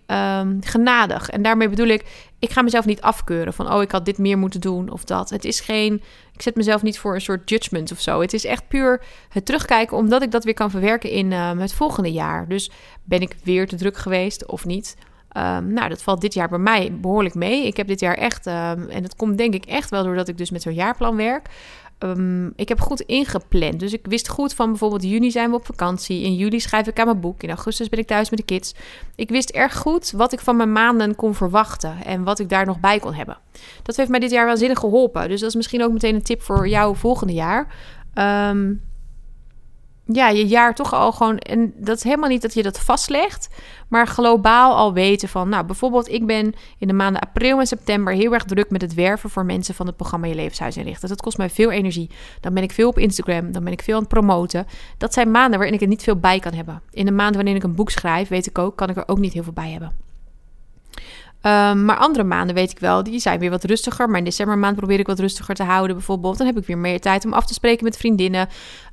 genadig. 0.61 1.29
En 1.29 1.43
daarmee 1.43 1.69
bedoel 1.69 1.87
ik, 1.87 2.31
ik 2.39 2.51
ga 2.51 2.63
mezelf 2.63 2.85
niet 2.85 3.01
afkeuren 3.01 3.53
van, 3.53 3.73
oh, 3.73 3.83
ik 3.83 3.91
had 3.91 4.05
dit 4.05 4.19
meer 4.19 4.39
moeten 4.39 4.61
doen 4.61 4.91
of 4.91 5.05
dat. 5.05 5.31
Het 5.31 5.45
is 5.45 5.61
geen, 5.61 6.03
ik 6.33 6.43
zet 6.43 6.57
mezelf 6.57 6.83
niet 6.83 6.99
voor 6.99 7.15
een 7.15 7.21
soort 7.21 7.51
judgment 7.51 7.93
of 7.93 8.01
zo. 8.01 8.21
Het 8.21 8.33
is 8.33 8.45
echt 8.45 8.69
puur 8.69 9.03
het 9.29 9.47
terugkijken, 9.47 9.97
omdat 9.97 10.23
ik 10.23 10.31
dat 10.31 10.45
weer 10.45 10.55
kan 10.55 10.71
verwerken 10.71 11.11
in 11.11 11.33
het 11.33 11.73
volgende 11.73 12.13
jaar. 12.13 12.49
Dus 12.49 12.71
ben 13.05 13.21
ik 13.21 13.37
weer 13.45 13.67
te 13.67 13.77
druk 13.77 13.97
geweest 13.97 14.47
of 14.47 14.65
niet? 14.65 14.97
Um, 15.37 15.73
nou, 15.73 15.89
dat 15.89 16.03
valt 16.03 16.21
dit 16.21 16.35
jaar 16.35 16.49
bij 16.49 16.59
mij 16.59 16.99
behoorlijk 17.01 17.35
mee. 17.35 17.67
Ik 17.67 17.77
heb 17.77 17.87
dit 17.87 18.01
jaar 18.01 18.15
echt, 18.15 18.47
um, 18.47 18.53
en 18.89 19.03
dat 19.03 19.17
komt 19.17 19.39
denk 19.39 19.55
ik 19.55 19.65
echt 19.65 19.91
wel 19.91 20.05
doordat 20.05 20.29
ik 20.29 20.39
dus 20.39 20.51
met 20.51 20.63
zo'n 20.63 20.75
jaarplan 20.75 21.17
werk. 21.17 21.49
Um, 21.99 22.53
ik 22.57 22.69
heb 22.69 22.81
goed 22.81 23.01
ingepland. 23.01 23.81
Dus 23.81 23.93
ik 23.93 24.07
wist 24.07 24.29
goed 24.29 24.55
van 24.55 24.69
bijvoorbeeld 24.69 25.03
juni 25.03 25.31
zijn 25.31 25.51
we 25.51 25.57
op 25.57 25.67
vakantie. 25.67 26.23
In 26.23 26.35
juli 26.35 26.61
schrijf 26.61 26.87
ik 26.87 26.99
aan 26.99 27.07
mijn 27.07 27.21
boek. 27.21 27.43
In 27.43 27.49
augustus 27.49 27.89
ben 27.89 27.99
ik 27.99 28.07
thuis 28.07 28.31
met 28.31 28.39
de 28.39 28.45
kids. 28.45 28.75
Ik 29.15 29.29
wist 29.29 29.51
erg 29.51 29.77
goed 29.77 30.11
wat 30.11 30.33
ik 30.33 30.41
van 30.41 30.57
mijn 30.57 30.73
maanden 30.73 31.15
kon 31.15 31.35
verwachten. 31.35 32.05
En 32.05 32.25
wat 32.25 32.39
ik 32.39 32.49
daar 32.49 32.67
nog 32.67 32.81
bij 32.81 32.99
kon 32.99 33.15
hebben. 33.15 33.39
Dat 33.83 33.97
heeft 33.97 34.11
mij 34.11 34.21
dit 34.21 34.31
jaar 34.31 34.47
waanzinnig 34.47 34.79
geholpen. 34.79 35.29
Dus 35.29 35.41
dat 35.41 35.49
is 35.49 35.57
misschien 35.57 35.83
ook 35.83 35.93
meteen 35.93 36.15
een 36.15 36.23
tip 36.23 36.43
voor 36.43 36.69
jou 36.69 36.97
volgende 36.97 37.33
jaar. 37.33 37.67
Um, 38.49 38.83
ja, 40.13 40.29
je 40.29 40.47
jaar 40.47 40.75
toch 40.75 40.95
al 40.95 41.13
gewoon. 41.13 41.39
En 41.39 41.73
dat 41.77 41.97
is 41.97 42.03
helemaal 42.03 42.29
niet 42.29 42.43
dat 42.43 42.55
je 42.55 42.63
dat 42.63 42.81
vastlegt, 42.81 43.49
maar 43.89 44.07
globaal 44.07 44.77
al 44.77 44.93
weten 44.93 45.29
van. 45.29 45.49
Nou, 45.49 45.65
bijvoorbeeld, 45.65 46.09
ik 46.09 46.27
ben 46.27 46.55
in 46.79 46.89
de 46.89 46.93
maanden 46.93 47.23
april 47.23 47.59
en 47.59 47.67
september 47.67 48.15
heel 48.15 48.33
erg 48.33 48.45
druk 48.45 48.71
met 48.71 48.81
het 48.81 48.95
werven 48.95 49.31
voor 49.31 49.45
mensen 49.45 49.75
van 49.75 49.87
het 49.87 49.97
programma 49.97 50.27
Je 50.27 50.35
Levenshuis 50.35 50.77
inrichten. 50.77 51.09
Dat 51.09 51.23
kost 51.23 51.39
mij 51.39 51.51
veel 51.51 51.71
energie. 51.71 52.11
Dan 52.41 52.55
ben 52.55 52.63
ik 52.63 52.73
veel 52.73 52.89
op 52.89 52.99
Instagram, 52.99 53.53
dan 53.53 53.65
ben 53.65 53.73
ik 53.73 53.83
veel 53.83 53.95
aan 53.95 54.01
het 54.01 54.09
promoten. 54.09 54.67
Dat 54.99 55.15
zijn 55.15 55.31
maanden 55.31 55.59
waarin 55.59 55.75
ik 55.77 55.83
er 55.83 55.89
niet 55.89 56.03
veel 56.03 56.17
bij 56.17 56.39
kan 56.39 56.53
hebben. 56.53 56.83
In 56.91 57.05
de 57.05 57.13
maanden 57.13 57.37
wanneer 57.37 57.57
ik 57.57 57.63
een 57.63 57.75
boek 57.75 57.91
schrijf, 57.91 58.29
weet 58.29 58.47
ik 58.47 58.59
ook, 58.59 58.77
kan 58.77 58.89
ik 58.89 58.97
er 58.97 59.09
ook 59.09 59.19
niet 59.19 59.33
heel 59.33 59.43
veel 59.43 59.53
bij 59.53 59.71
hebben. 59.71 60.12
Um, 61.47 61.85
maar 61.85 61.97
andere 61.97 62.25
maanden 62.25 62.55
weet 62.55 62.71
ik 62.71 62.79
wel, 62.79 63.03
die 63.03 63.19
zijn 63.19 63.39
weer 63.39 63.51
wat 63.51 63.65
rustiger. 63.65 64.09
Maar 64.09 64.19
in 64.19 64.25
decembermaand 64.25 64.77
probeer 64.77 64.99
ik 64.99 65.07
wat 65.07 65.19
rustiger 65.19 65.55
te 65.55 65.63
houden 65.63 65.97
bijvoorbeeld. 65.97 66.39
Dan 66.39 66.47
heb 66.47 66.59
ik 66.59 66.67
weer 66.67 66.79
meer 66.79 67.01
tijd 67.01 67.25
om 67.25 67.33
af 67.33 67.47
te 67.47 67.55
spreken 67.55 67.85
met 67.85 67.97
vriendinnen. 67.97 68.49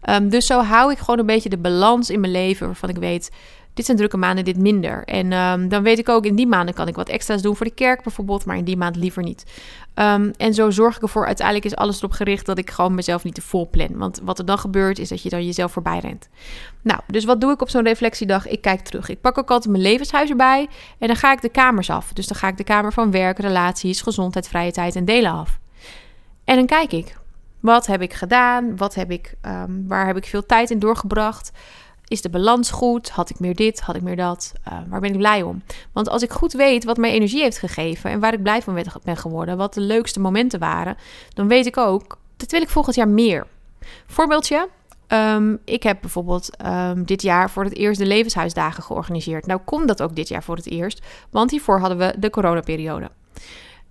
Um, 0.09 0.29
dus 0.29 0.45
zo 0.45 0.61
hou 0.61 0.91
ik 0.91 0.97
gewoon 0.97 1.19
een 1.19 1.25
beetje 1.25 1.49
de 1.49 1.57
balans 1.57 2.09
in 2.09 2.19
mijn 2.19 2.31
leven 2.31 2.65
waarvan 2.65 2.89
ik 2.89 2.97
weet 2.97 3.31
dit 3.79 3.87
zijn 3.87 3.97
drukke 3.97 4.17
maanden, 4.17 4.45
dit 4.45 4.57
minder. 4.57 5.03
En 5.03 5.31
um, 5.33 5.69
dan 5.69 5.83
weet 5.83 5.99
ik 5.99 6.09
ook, 6.09 6.25
in 6.25 6.35
die 6.35 6.47
maanden 6.47 6.75
kan 6.75 6.87
ik 6.87 6.95
wat 6.95 7.09
extra's 7.09 7.41
doen 7.41 7.55
voor 7.55 7.65
de 7.65 7.73
kerk 7.73 8.03
bijvoorbeeld, 8.03 8.45
maar 8.45 8.57
in 8.57 8.63
die 8.63 8.77
maand 8.77 8.95
liever 8.95 9.23
niet. 9.23 9.45
Um, 9.95 10.31
en 10.37 10.53
zo 10.53 10.69
zorg 10.69 10.95
ik 10.95 11.01
ervoor, 11.01 11.25
uiteindelijk 11.25 11.65
is 11.65 11.75
alles 11.75 11.97
erop 11.97 12.11
gericht 12.11 12.45
dat 12.45 12.57
ik 12.57 12.69
gewoon 12.69 12.95
mezelf 12.95 13.23
niet 13.23 13.33
te 13.33 13.41
vol 13.41 13.69
plan. 13.69 13.97
Want 13.97 14.19
wat 14.23 14.39
er 14.39 14.45
dan 14.45 14.59
gebeurt, 14.59 14.99
is 14.99 15.09
dat 15.09 15.21
je 15.21 15.29
dan 15.29 15.45
jezelf 15.45 15.71
voorbij 15.71 15.99
rent. 15.99 16.29
Nou, 16.81 16.99
dus 17.07 17.25
wat 17.25 17.41
doe 17.41 17.51
ik 17.51 17.61
op 17.61 17.69
zo'n 17.69 17.83
reflectiedag? 17.83 18.47
Ik 18.47 18.61
kijk 18.61 18.79
terug. 18.79 19.09
Ik 19.09 19.21
pak 19.21 19.37
ook 19.37 19.51
altijd 19.51 19.71
mijn 19.71 19.83
levenshuis 19.83 20.29
erbij 20.29 20.67
en 20.97 21.07
dan 21.07 21.15
ga 21.15 21.31
ik 21.31 21.41
de 21.41 21.49
kamers 21.49 21.89
af. 21.89 22.13
Dus 22.13 22.27
dan 22.27 22.37
ga 22.37 22.47
ik 22.47 22.57
de 22.57 22.63
kamer 22.63 22.93
van 22.93 23.11
werk, 23.11 23.39
relaties, 23.39 24.01
gezondheid, 24.01 24.47
vrije 24.47 24.71
tijd 24.71 24.95
en 24.95 25.05
delen 25.05 25.31
af. 25.31 25.59
En 26.43 26.55
dan 26.55 26.65
kijk 26.65 26.91
ik. 26.91 27.17
Wat 27.59 27.85
heb 27.87 28.01
ik 28.01 28.13
gedaan? 28.13 28.77
Wat 28.77 28.95
heb 28.95 29.11
ik, 29.11 29.33
um, 29.45 29.87
waar 29.87 30.07
heb 30.07 30.17
ik 30.17 30.25
veel 30.25 30.45
tijd 30.45 30.69
in 30.69 30.79
doorgebracht? 30.79 31.51
Is 32.09 32.21
de 32.21 32.29
balans 32.29 32.71
goed? 32.71 33.09
Had 33.09 33.29
ik 33.29 33.39
meer 33.39 33.55
dit? 33.55 33.79
Had 33.79 33.95
ik 33.95 34.01
meer 34.01 34.15
dat? 34.15 34.53
Uh, 34.67 34.79
waar 34.87 34.99
ben 34.99 35.11
ik 35.11 35.17
blij 35.17 35.41
om? 35.41 35.63
Want 35.91 36.09
als 36.09 36.21
ik 36.21 36.31
goed 36.31 36.53
weet 36.53 36.83
wat 36.83 36.97
mij 36.97 37.11
energie 37.11 37.41
heeft 37.41 37.57
gegeven 37.57 38.09
en 38.09 38.19
waar 38.19 38.33
ik 38.33 38.43
blij 38.43 38.61
van 38.61 38.83
ben 39.03 39.17
geworden, 39.17 39.57
wat 39.57 39.73
de 39.73 39.81
leukste 39.81 40.19
momenten 40.19 40.59
waren, 40.59 40.97
dan 41.33 41.47
weet 41.47 41.65
ik 41.65 41.77
ook, 41.77 42.17
dat 42.37 42.51
wil 42.51 42.61
ik 42.61 42.69
volgend 42.69 42.95
jaar 42.95 43.07
meer. 43.07 43.47
Voorbeeldje. 44.05 44.69
Um, 45.07 45.59
ik 45.65 45.83
heb 45.83 46.01
bijvoorbeeld 46.01 46.49
um, 46.65 47.05
dit 47.05 47.21
jaar 47.21 47.49
voor 47.49 47.63
het 47.63 47.75
eerst 47.75 47.99
de 47.99 48.05
levenshuisdagen 48.05 48.83
georganiseerd. 48.83 49.45
Nou 49.45 49.59
komt 49.65 49.87
dat 49.87 50.01
ook 50.01 50.15
dit 50.15 50.27
jaar 50.27 50.43
voor 50.43 50.55
het 50.55 50.69
eerst, 50.69 51.05
want 51.29 51.51
hiervoor 51.51 51.79
hadden 51.79 51.97
we 51.97 52.15
de 52.19 52.29
coronaperiode. 52.29 53.09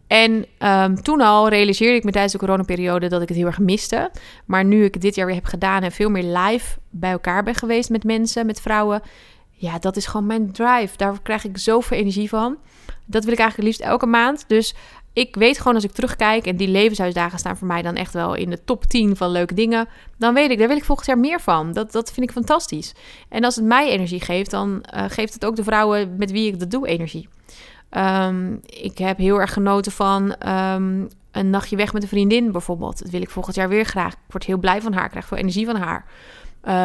En 0.08 0.46
um, 0.58 1.02
toen 1.02 1.20
al 1.20 1.48
realiseerde 1.48 1.96
ik 1.96 2.04
me 2.04 2.10
tijdens 2.10 2.32
de 2.32 2.38
coronaperiode 2.38 3.08
dat 3.08 3.22
ik 3.22 3.28
het 3.28 3.36
heel 3.36 3.46
erg 3.46 3.58
miste. 3.58 4.10
Maar 4.44 4.64
nu 4.64 4.84
ik 4.84 5.00
dit 5.00 5.14
jaar 5.14 5.26
weer 5.26 5.34
heb 5.34 5.44
gedaan 5.44 5.82
en 5.82 5.92
veel 5.92 6.10
meer 6.10 6.38
live 6.38 6.78
bij 6.90 7.10
elkaar 7.10 7.42
ben 7.42 7.54
geweest 7.54 7.90
met 7.90 8.04
mensen, 8.04 8.46
met 8.46 8.60
vrouwen. 8.60 9.02
Ja, 9.50 9.78
dat 9.78 9.96
is 9.96 10.06
gewoon 10.06 10.26
mijn 10.26 10.52
drive. 10.52 10.96
Daar 10.96 11.22
krijg 11.22 11.44
ik 11.44 11.58
zoveel 11.58 11.96
energie 11.96 12.28
van. 12.28 12.56
Dat 13.04 13.24
wil 13.24 13.32
ik 13.32 13.38
eigenlijk 13.38 13.68
liefst 13.68 13.90
elke 13.90 14.06
maand. 14.06 14.44
Dus 14.46 14.74
ik 15.12 15.34
weet 15.36 15.58
gewoon 15.58 15.74
als 15.74 15.84
ik 15.84 15.92
terugkijk 15.92 16.46
en 16.46 16.56
die 16.56 16.68
levenshuisdagen 16.68 17.38
staan 17.38 17.56
voor 17.56 17.66
mij 17.66 17.82
dan 17.82 17.94
echt 17.94 18.12
wel 18.12 18.34
in 18.34 18.50
de 18.50 18.64
top 18.64 18.84
10 18.84 19.16
van 19.16 19.30
leuke 19.30 19.54
dingen. 19.54 19.88
Dan 20.18 20.34
weet 20.34 20.50
ik, 20.50 20.58
daar 20.58 20.68
wil 20.68 20.76
ik 20.76 20.84
volgend 20.84 21.06
jaar 21.08 21.18
meer 21.18 21.40
van. 21.40 21.72
Dat, 21.72 21.92
dat 21.92 22.12
vind 22.12 22.26
ik 22.26 22.32
fantastisch. 22.32 22.94
En 23.28 23.44
als 23.44 23.56
het 23.56 23.64
mij 23.64 23.88
energie 23.88 24.20
geeft, 24.20 24.50
dan 24.50 24.84
uh, 24.94 25.04
geeft 25.08 25.34
het 25.34 25.44
ook 25.44 25.56
de 25.56 25.64
vrouwen 25.64 26.14
met 26.16 26.30
wie 26.30 26.52
ik 26.52 26.58
dat 26.58 26.70
doe 26.70 26.88
energie. 26.88 27.28
Um, 27.96 28.60
ik 28.66 28.98
heb 28.98 29.18
heel 29.18 29.40
erg 29.40 29.52
genoten 29.52 29.92
van 29.92 30.48
um, 30.48 31.08
een 31.30 31.50
nachtje 31.50 31.76
weg 31.76 31.92
met 31.92 32.02
een 32.02 32.08
vriendin 32.08 32.52
bijvoorbeeld. 32.52 32.98
Dat 33.02 33.10
wil 33.10 33.22
ik 33.22 33.30
volgend 33.30 33.56
jaar 33.56 33.68
weer 33.68 33.84
graag. 33.84 34.12
Ik 34.12 34.18
word 34.28 34.44
heel 34.44 34.58
blij 34.58 34.82
van 34.82 34.92
haar. 34.92 35.04
Ik 35.04 35.10
krijg 35.10 35.26
veel 35.26 35.36
energie 35.36 35.66
van 35.66 35.76
haar. 35.76 36.04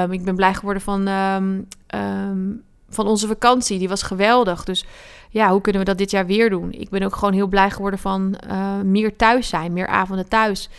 Um, 0.03 0.11
ik 0.11 0.23
ben 0.23 0.35
blij 0.35 0.53
geworden 0.53 0.83
van, 0.83 1.07
van 2.89 3.07
onze 3.07 3.27
vakantie. 3.27 3.79
Die 3.79 3.89
was 3.89 4.03
geweldig. 4.03 4.63
Dus 4.63 4.85
ja, 5.29 5.49
hoe 5.49 5.61
kunnen 5.61 5.81
we 5.81 5.87
dat 5.87 5.97
dit 5.97 6.11
jaar 6.11 6.25
weer 6.25 6.49
doen? 6.49 6.71
Ik 6.71 6.89
ben 6.89 7.03
ook 7.03 7.15
gewoon 7.15 7.33
heel 7.33 7.47
blij 7.47 7.69
geworden 7.69 7.99
van 7.99 8.35
uh, 8.49 8.81
meer 8.81 9.15
thuis 9.15 9.49
zijn. 9.49 9.73
Meer 9.73 9.87
avonden 9.87 10.27
thuis. 10.27 10.69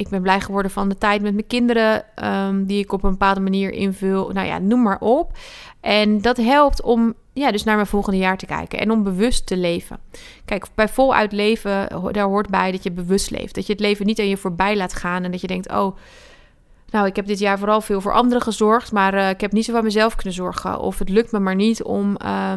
Ik 0.00 0.08
ben 0.08 0.22
blij 0.22 0.40
geworden 0.40 0.70
van 0.70 0.88
de 0.88 0.98
tijd 0.98 1.22
met 1.22 1.34
mijn 1.34 1.46
kinderen, 1.46 2.04
um, 2.24 2.66
die 2.66 2.82
ik 2.82 2.92
op 2.92 3.02
een 3.02 3.10
bepaalde 3.10 3.40
manier 3.40 3.72
invul. 3.72 4.30
Nou 4.32 4.46
ja, 4.46 4.58
noem 4.58 4.82
maar 4.82 5.00
op. 5.00 5.32
En 5.80 6.20
dat 6.20 6.36
helpt 6.36 6.82
om 6.82 7.14
ja, 7.32 7.50
dus 7.50 7.64
naar 7.64 7.74
mijn 7.74 7.86
volgende 7.86 8.18
jaar 8.18 8.36
te 8.36 8.46
kijken 8.46 8.78
en 8.78 8.90
om 8.90 9.02
bewust 9.02 9.46
te 9.46 9.56
leven. 9.56 9.98
Kijk, 10.44 10.66
bij 10.74 10.88
voluit 10.88 11.32
leven, 11.32 11.88
daar 12.12 12.24
hoort 12.24 12.48
bij 12.48 12.72
dat 12.72 12.82
je 12.82 12.90
bewust 12.90 13.30
leeft. 13.30 13.54
Dat 13.54 13.66
je 13.66 13.72
het 13.72 13.80
leven 13.80 14.06
niet 14.06 14.18
aan 14.18 14.28
je 14.28 14.36
voorbij 14.36 14.76
laat 14.76 14.94
gaan 14.94 15.24
en 15.24 15.30
dat 15.30 15.40
je 15.40 15.46
denkt, 15.46 15.72
oh, 15.72 15.96
nou, 16.90 17.06
ik 17.06 17.16
heb 17.16 17.26
dit 17.26 17.38
jaar 17.38 17.58
vooral 17.58 17.80
veel 17.80 18.00
voor 18.00 18.12
anderen 18.12 18.42
gezorgd, 18.42 18.92
maar 18.92 19.14
uh, 19.14 19.28
ik 19.28 19.40
heb 19.40 19.52
niet 19.52 19.64
zo 19.64 19.72
van 19.72 19.84
mezelf 19.84 20.14
kunnen 20.14 20.34
zorgen. 20.34 20.80
Of 20.80 20.98
het 20.98 21.08
lukt 21.08 21.32
me 21.32 21.38
maar 21.38 21.54
niet 21.54 21.82
om 21.82 22.16
uh, 22.24 22.52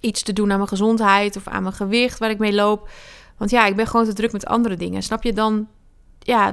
iets 0.00 0.22
te 0.22 0.32
doen 0.32 0.50
aan 0.50 0.56
mijn 0.56 0.68
gezondheid 0.68 1.36
of 1.36 1.48
aan 1.48 1.62
mijn 1.62 1.74
gewicht 1.74 2.18
waar 2.18 2.30
ik 2.30 2.38
mee 2.38 2.54
loop. 2.54 2.88
Want 3.36 3.50
ja, 3.50 3.66
ik 3.66 3.76
ben 3.76 3.86
gewoon 3.86 4.06
te 4.06 4.12
druk 4.12 4.32
met 4.32 4.46
andere 4.46 4.76
dingen. 4.76 5.02
Snap 5.02 5.22
je 5.22 5.32
dan? 5.32 5.68
Ja, 6.26 6.52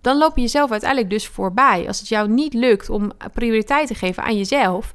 dan 0.00 0.18
loop 0.18 0.36
je 0.36 0.42
jezelf 0.42 0.70
uiteindelijk 0.70 1.10
dus 1.10 1.26
voorbij. 1.26 1.86
Als 1.86 1.98
het 1.98 2.08
jou 2.08 2.28
niet 2.28 2.54
lukt 2.54 2.90
om 2.90 3.12
prioriteit 3.32 3.86
te 3.86 3.94
geven 3.94 4.22
aan 4.22 4.36
jezelf, 4.36 4.94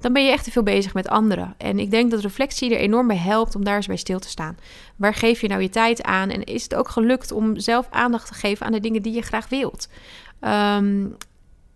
dan 0.00 0.12
ben 0.12 0.24
je 0.24 0.30
echt 0.30 0.44
te 0.44 0.50
veel 0.50 0.62
bezig 0.62 0.94
met 0.94 1.08
anderen. 1.08 1.54
En 1.58 1.78
ik 1.78 1.90
denk 1.90 2.10
dat 2.10 2.20
reflectie 2.20 2.74
er 2.74 2.80
enorm 2.80 3.06
bij 3.06 3.16
helpt 3.16 3.54
om 3.54 3.64
daar 3.64 3.76
eens 3.76 3.86
bij 3.86 3.96
stil 3.96 4.18
te 4.18 4.28
staan. 4.28 4.56
Waar 4.96 5.14
geef 5.14 5.40
je 5.40 5.48
nou 5.48 5.62
je 5.62 5.68
tijd 5.68 6.02
aan? 6.02 6.30
En 6.30 6.44
is 6.44 6.62
het 6.62 6.74
ook 6.74 6.88
gelukt 6.88 7.32
om 7.32 7.58
zelf 7.58 7.86
aandacht 7.90 8.26
te 8.26 8.34
geven 8.34 8.66
aan 8.66 8.72
de 8.72 8.80
dingen 8.80 9.02
die 9.02 9.14
je 9.14 9.22
graag 9.22 9.48
wilt? 9.48 9.88
Ehm, 10.40 11.06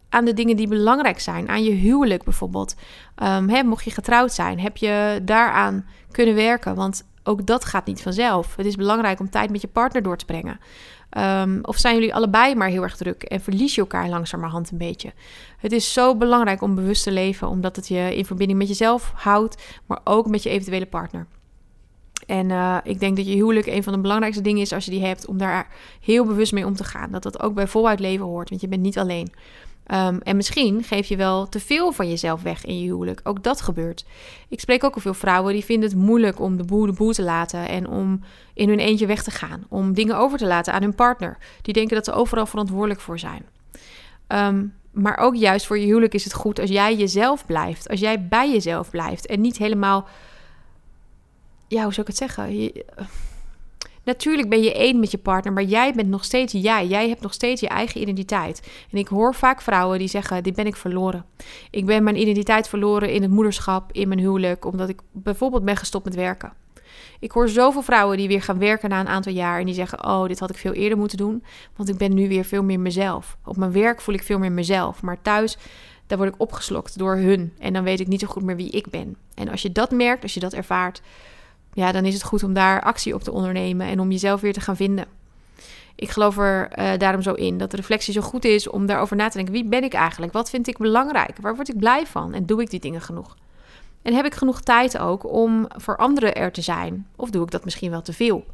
aan 0.08 0.24
de 0.24 0.34
dingen 0.34 0.56
die 0.56 0.68
belangrijk 0.68 1.20
zijn. 1.20 1.48
Aan 1.48 1.64
je 1.64 1.70
huwelijk 1.70 2.24
bijvoorbeeld. 2.24 2.74
Um, 3.22 3.66
mocht 3.66 3.84
je 3.84 3.90
getrouwd 3.90 4.32
zijn, 4.32 4.60
heb 4.60 4.76
je 4.76 5.20
daaraan 5.22 5.86
kunnen 6.10 6.34
werken? 6.34 6.74
Want 6.74 7.04
ook 7.22 7.46
dat 7.46 7.64
gaat 7.64 7.86
niet 7.86 8.02
vanzelf. 8.02 8.56
Het 8.56 8.66
is 8.66 8.76
belangrijk 8.76 9.20
om 9.20 9.30
tijd 9.30 9.50
met 9.50 9.60
je 9.60 9.68
partner 9.68 10.02
door 10.02 10.16
te 10.16 10.24
brengen. 10.24 10.60
Ehm, 11.10 11.58
of 11.62 11.78
zijn 11.78 11.94
jullie 11.94 12.14
allebei 12.14 12.54
maar 12.54 12.68
heel 12.68 12.82
erg 12.82 12.96
druk 12.96 13.22
en 13.22 13.40
verlies 13.40 13.74
je 13.74 13.80
elkaar 13.80 14.08
langzamerhand 14.08 14.70
een 14.70 14.78
beetje? 14.78 15.12
Het 15.58 15.72
is 15.72 15.92
zo 15.92 16.16
belangrijk 16.16 16.62
om 16.62 16.74
bewust 16.74 17.02
te 17.02 17.12
leven, 17.12 17.48
omdat 17.48 17.76
het 17.76 17.88
je 17.88 18.16
in 18.16 18.24
verbinding 18.24 18.58
met 18.58 18.68
jezelf 18.68 19.12
houdt, 19.14 19.62
maar 19.86 20.00
ook 20.04 20.28
met 20.28 20.42
je 20.42 20.50
eventuele 20.50 20.86
partner. 20.86 21.26
En 22.26 22.50
uh, 22.50 22.76
ik 22.84 23.00
denk 23.00 23.16
dat 23.16 23.26
je 23.26 23.34
huwelijk 23.34 23.66
een 23.66 23.82
van 23.82 23.92
de 23.92 23.98
belangrijkste 23.98 24.42
dingen 24.42 24.60
is 24.60 24.72
als 24.72 24.84
je 24.84 24.90
die 24.90 25.04
hebt, 25.04 25.26
om 25.26 25.38
daar 25.38 25.68
heel 26.00 26.24
bewust 26.24 26.52
mee 26.52 26.66
om 26.66 26.76
te 26.76 26.84
gaan. 26.84 27.10
Dat 27.10 27.22
dat 27.22 27.42
ook 27.42 27.54
bij 27.54 27.66
voluit 27.66 28.00
leven 28.00 28.26
hoort, 28.26 28.48
want 28.48 28.60
je 28.60 28.68
bent 28.68 28.82
niet 28.82 28.98
alleen. 28.98 29.32
Um, 29.86 30.18
en 30.18 30.36
misschien 30.36 30.82
geef 30.82 31.06
je 31.06 31.16
wel 31.16 31.48
te 31.48 31.60
veel 31.60 31.92
van 31.92 32.08
jezelf 32.08 32.42
weg 32.42 32.64
in 32.64 32.78
je 32.78 32.84
huwelijk. 32.84 33.20
Ook 33.24 33.42
dat 33.42 33.60
gebeurt. 33.60 34.04
Ik 34.48 34.60
spreek 34.60 34.84
ook 34.84 34.94
al 34.94 35.00
veel 35.00 35.14
vrouwen 35.14 35.52
die 35.52 35.64
vinden 35.64 35.88
het 35.88 35.98
moeilijk 35.98 36.40
om 36.40 36.56
de 36.56 36.64
boel 36.64 36.86
de 36.86 36.92
boel 36.92 37.12
te 37.12 37.22
laten 37.22 37.68
en 37.68 37.88
om 37.88 38.20
in 38.54 38.68
hun 38.68 38.78
eentje 38.78 39.06
weg 39.06 39.22
te 39.22 39.30
gaan. 39.30 39.64
Om 39.68 39.94
dingen 39.94 40.16
over 40.16 40.38
te 40.38 40.46
laten 40.46 40.72
aan 40.72 40.82
hun 40.82 40.94
partner. 40.94 41.38
Die 41.62 41.74
denken 41.74 41.94
dat 41.94 42.04
ze 42.04 42.12
overal 42.12 42.46
verantwoordelijk 42.46 43.00
voor 43.00 43.18
zijn. 43.18 43.44
Um, 44.28 44.74
maar 44.90 45.18
ook 45.18 45.34
juist 45.34 45.66
voor 45.66 45.78
je 45.78 45.86
huwelijk 45.86 46.14
is 46.14 46.24
het 46.24 46.34
goed 46.34 46.60
als 46.60 46.70
jij 46.70 46.96
jezelf 46.96 47.46
blijft. 47.46 47.88
Als 47.88 48.00
jij 48.00 48.28
bij 48.28 48.50
jezelf 48.50 48.90
blijft 48.90 49.26
en 49.26 49.40
niet 49.40 49.56
helemaal. 49.58 50.06
Ja, 51.68 51.82
hoe 51.82 51.92
zou 51.92 52.00
ik 52.00 52.06
het 52.06 52.16
zeggen? 52.16 52.72
Natuurlijk 54.04 54.48
ben 54.48 54.62
je 54.62 54.74
één 54.74 55.00
met 55.00 55.10
je 55.10 55.18
partner, 55.18 55.52
maar 55.52 55.62
jij 55.62 55.92
bent 55.92 56.08
nog 56.08 56.24
steeds 56.24 56.52
jij. 56.52 56.86
Jij 56.86 57.08
hebt 57.08 57.20
nog 57.20 57.32
steeds 57.32 57.60
je 57.60 57.68
eigen 57.68 58.00
identiteit. 58.00 58.70
En 58.90 58.98
ik 58.98 59.08
hoor 59.08 59.34
vaak 59.34 59.62
vrouwen 59.62 59.98
die 59.98 60.08
zeggen: 60.08 60.42
Dit 60.42 60.54
ben 60.54 60.66
ik 60.66 60.76
verloren. 60.76 61.24
Ik 61.70 61.86
ben 61.86 62.02
mijn 62.02 62.20
identiteit 62.20 62.68
verloren 62.68 63.12
in 63.12 63.22
het 63.22 63.30
moederschap, 63.30 63.92
in 63.92 64.08
mijn 64.08 64.20
huwelijk, 64.20 64.64
omdat 64.64 64.88
ik 64.88 65.00
bijvoorbeeld 65.12 65.64
ben 65.64 65.76
gestopt 65.76 66.04
met 66.04 66.14
werken. 66.14 66.52
Ik 67.20 67.30
hoor 67.30 67.48
zoveel 67.48 67.82
vrouwen 67.82 68.16
die 68.16 68.28
weer 68.28 68.42
gaan 68.42 68.58
werken 68.58 68.88
na 68.88 69.00
een 69.00 69.08
aantal 69.08 69.32
jaar 69.32 69.58
en 69.58 69.66
die 69.66 69.74
zeggen: 69.74 70.04
Oh, 70.04 70.26
dit 70.26 70.38
had 70.38 70.50
ik 70.50 70.56
veel 70.56 70.72
eerder 70.72 70.98
moeten 70.98 71.16
doen, 71.18 71.44
want 71.76 71.88
ik 71.88 71.96
ben 71.96 72.14
nu 72.14 72.28
weer 72.28 72.44
veel 72.44 72.62
meer 72.62 72.80
mezelf. 72.80 73.36
Op 73.44 73.56
mijn 73.56 73.72
werk 73.72 74.00
voel 74.00 74.14
ik 74.14 74.22
veel 74.22 74.38
meer 74.38 74.52
mezelf, 74.52 75.02
maar 75.02 75.22
thuis 75.22 75.58
daar 76.06 76.18
word 76.18 76.34
ik 76.34 76.40
opgeslokt 76.40 76.98
door 76.98 77.16
hun 77.16 77.52
en 77.58 77.72
dan 77.72 77.84
weet 77.84 78.00
ik 78.00 78.06
niet 78.06 78.20
zo 78.20 78.26
goed 78.26 78.42
meer 78.42 78.56
wie 78.56 78.70
ik 78.70 78.90
ben. 78.90 79.16
En 79.34 79.48
als 79.48 79.62
je 79.62 79.72
dat 79.72 79.90
merkt, 79.90 80.22
als 80.22 80.34
je 80.34 80.40
dat 80.40 80.52
ervaart, 80.52 81.02
ja, 81.72 81.92
dan 81.92 82.04
is 82.04 82.14
het 82.14 82.22
goed 82.22 82.42
om 82.42 82.52
daar 82.52 82.82
actie 82.82 83.14
op 83.14 83.22
te 83.22 83.32
ondernemen 83.32 83.86
en 83.86 84.00
om 84.00 84.10
jezelf 84.10 84.40
weer 84.40 84.52
te 84.52 84.60
gaan 84.60 84.76
vinden. 84.76 85.06
Ik 85.94 86.10
geloof 86.10 86.38
er 86.38 86.78
uh, 86.78 86.98
daarom 86.98 87.22
zo 87.22 87.32
in 87.32 87.58
dat 87.58 87.70
de 87.70 87.76
reflectie 87.76 88.12
zo 88.12 88.20
goed 88.20 88.44
is 88.44 88.68
om 88.68 88.86
daarover 88.86 89.16
na 89.16 89.28
te 89.28 89.36
denken. 89.36 89.54
Wie 89.54 89.64
ben 89.64 89.84
ik 89.84 89.92
eigenlijk? 89.92 90.32
Wat 90.32 90.50
vind 90.50 90.68
ik 90.68 90.78
belangrijk? 90.78 91.36
Waar 91.40 91.54
word 91.54 91.68
ik 91.68 91.78
blij 91.78 92.06
van? 92.06 92.34
En 92.34 92.46
doe 92.46 92.62
ik 92.62 92.70
die 92.70 92.80
dingen 92.80 93.00
genoeg? 93.00 93.36
En 94.02 94.14
heb 94.14 94.24
ik 94.24 94.34
genoeg 94.34 94.60
tijd 94.60 94.98
ook 94.98 95.32
om 95.32 95.66
voor 95.68 95.96
anderen 95.96 96.34
er 96.34 96.52
te 96.52 96.62
zijn? 96.62 97.06
Of 97.16 97.30
doe 97.30 97.44
ik 97.44 97.50
dat 97.50 97.64
misschien 97.64 97.90
wel 97.90 98.02
te 98.02 98.12
veel? 98.12 98.44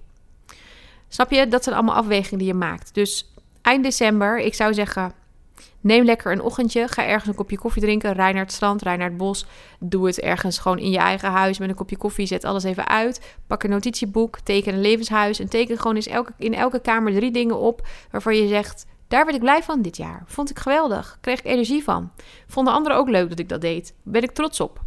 Snap 1.09 1.31
je? 1.31 1.49
Dat 1.49 1.65
zijn 1.65 1.77
allemaal 1.77 1.95
afwegingen 1.95 2.39
die 2.39 2.47
je 2.47 2.55
maakt. 2.55 2.95
Dus 2.95 3.33
eind 3.63 3.85
december, 3.85 4.39
ik 4.39 4.55
zou 4.55 4.75
zeggen, 4.75 5.13
Neem 5.81 6.05
lekker 6.05 6.33
een 6.33 6.43
ochtendje. 6.43 6.88
Ga 6.88 7.07
ergens 7.07 7.27
een 7.27 7.35
kopje 7.35 7.59
koffie 7.59 7.83
drinken. 7.83 8.12
Rij 8.12 8.33
naar 8.33 8.43
het 8.43 8.53
strand, 8.53 8.83
rij 8.83 8.97
naar 8.97 9.09
het 9.09 9.17
bos. 9.17 9.47
Doe 9.81 10.07
het 10.07 10.21
ergens 10.21 10.59
gewoon 10.59 10.79
in 10.79 10.91
je 10.91 10.99
eigen 10.99 11.31
huis 11.31 11.59
met 11.59 11.69
een 11.69 11.75
kopje 11.75 11.97
koffie. 11.97 12.27
Zet 12.27 12.45
alles 12.45 12.65
even 12.65 12.88
uit. 12.88 13.37
Pak 13.47 13.62
een 13.62 13.71
notitieboek. 13.71 14.38
Teken 14.41 14.75
een 14.75 14.81
levenshuis. 14.81 15.38
En 15.38 15.49
teken 15.49 15.79
gewoon 15.79 15.97
eens 15.97 16.07
elke, 16.07 16.33
in 16.38 16.55
elke 16.55 16.81
kamer 16.81 17.12
drie 17.12 17.31
dingen 17.31 17.59
op 17.59 17.87
waarvan 18.11 18.37
je 18.37 18.49
zegt: 18.49 18.87
daar 19.09 19.25
werd 19.25 19.37
ik 19.37 19.43
blij 19.43 19.62
van 19.62 19.83
dit 19.83 19.97
jaar. 19.97 20.23
Vond 20.27 20.50
ik 20.50 20.59
geweldig. 20.59 21.19
Kreeg 21.21 21.38
ik 21.38 21.45
energie 21.45 21.85
van. 21.85 22.12
Vonden 22.47 22.73
anderen 22.73 22.99
ook 22.99 23.09
leuk 23.09 23.29
dat 23.29 23.38
ik 23.38 23.49
dat 23.49 23.61
deed. 23.61 23.95
Ben 24.03 24.23
ik 24.23 24.31
trots 24.31 24.61
op. 24.61 24.81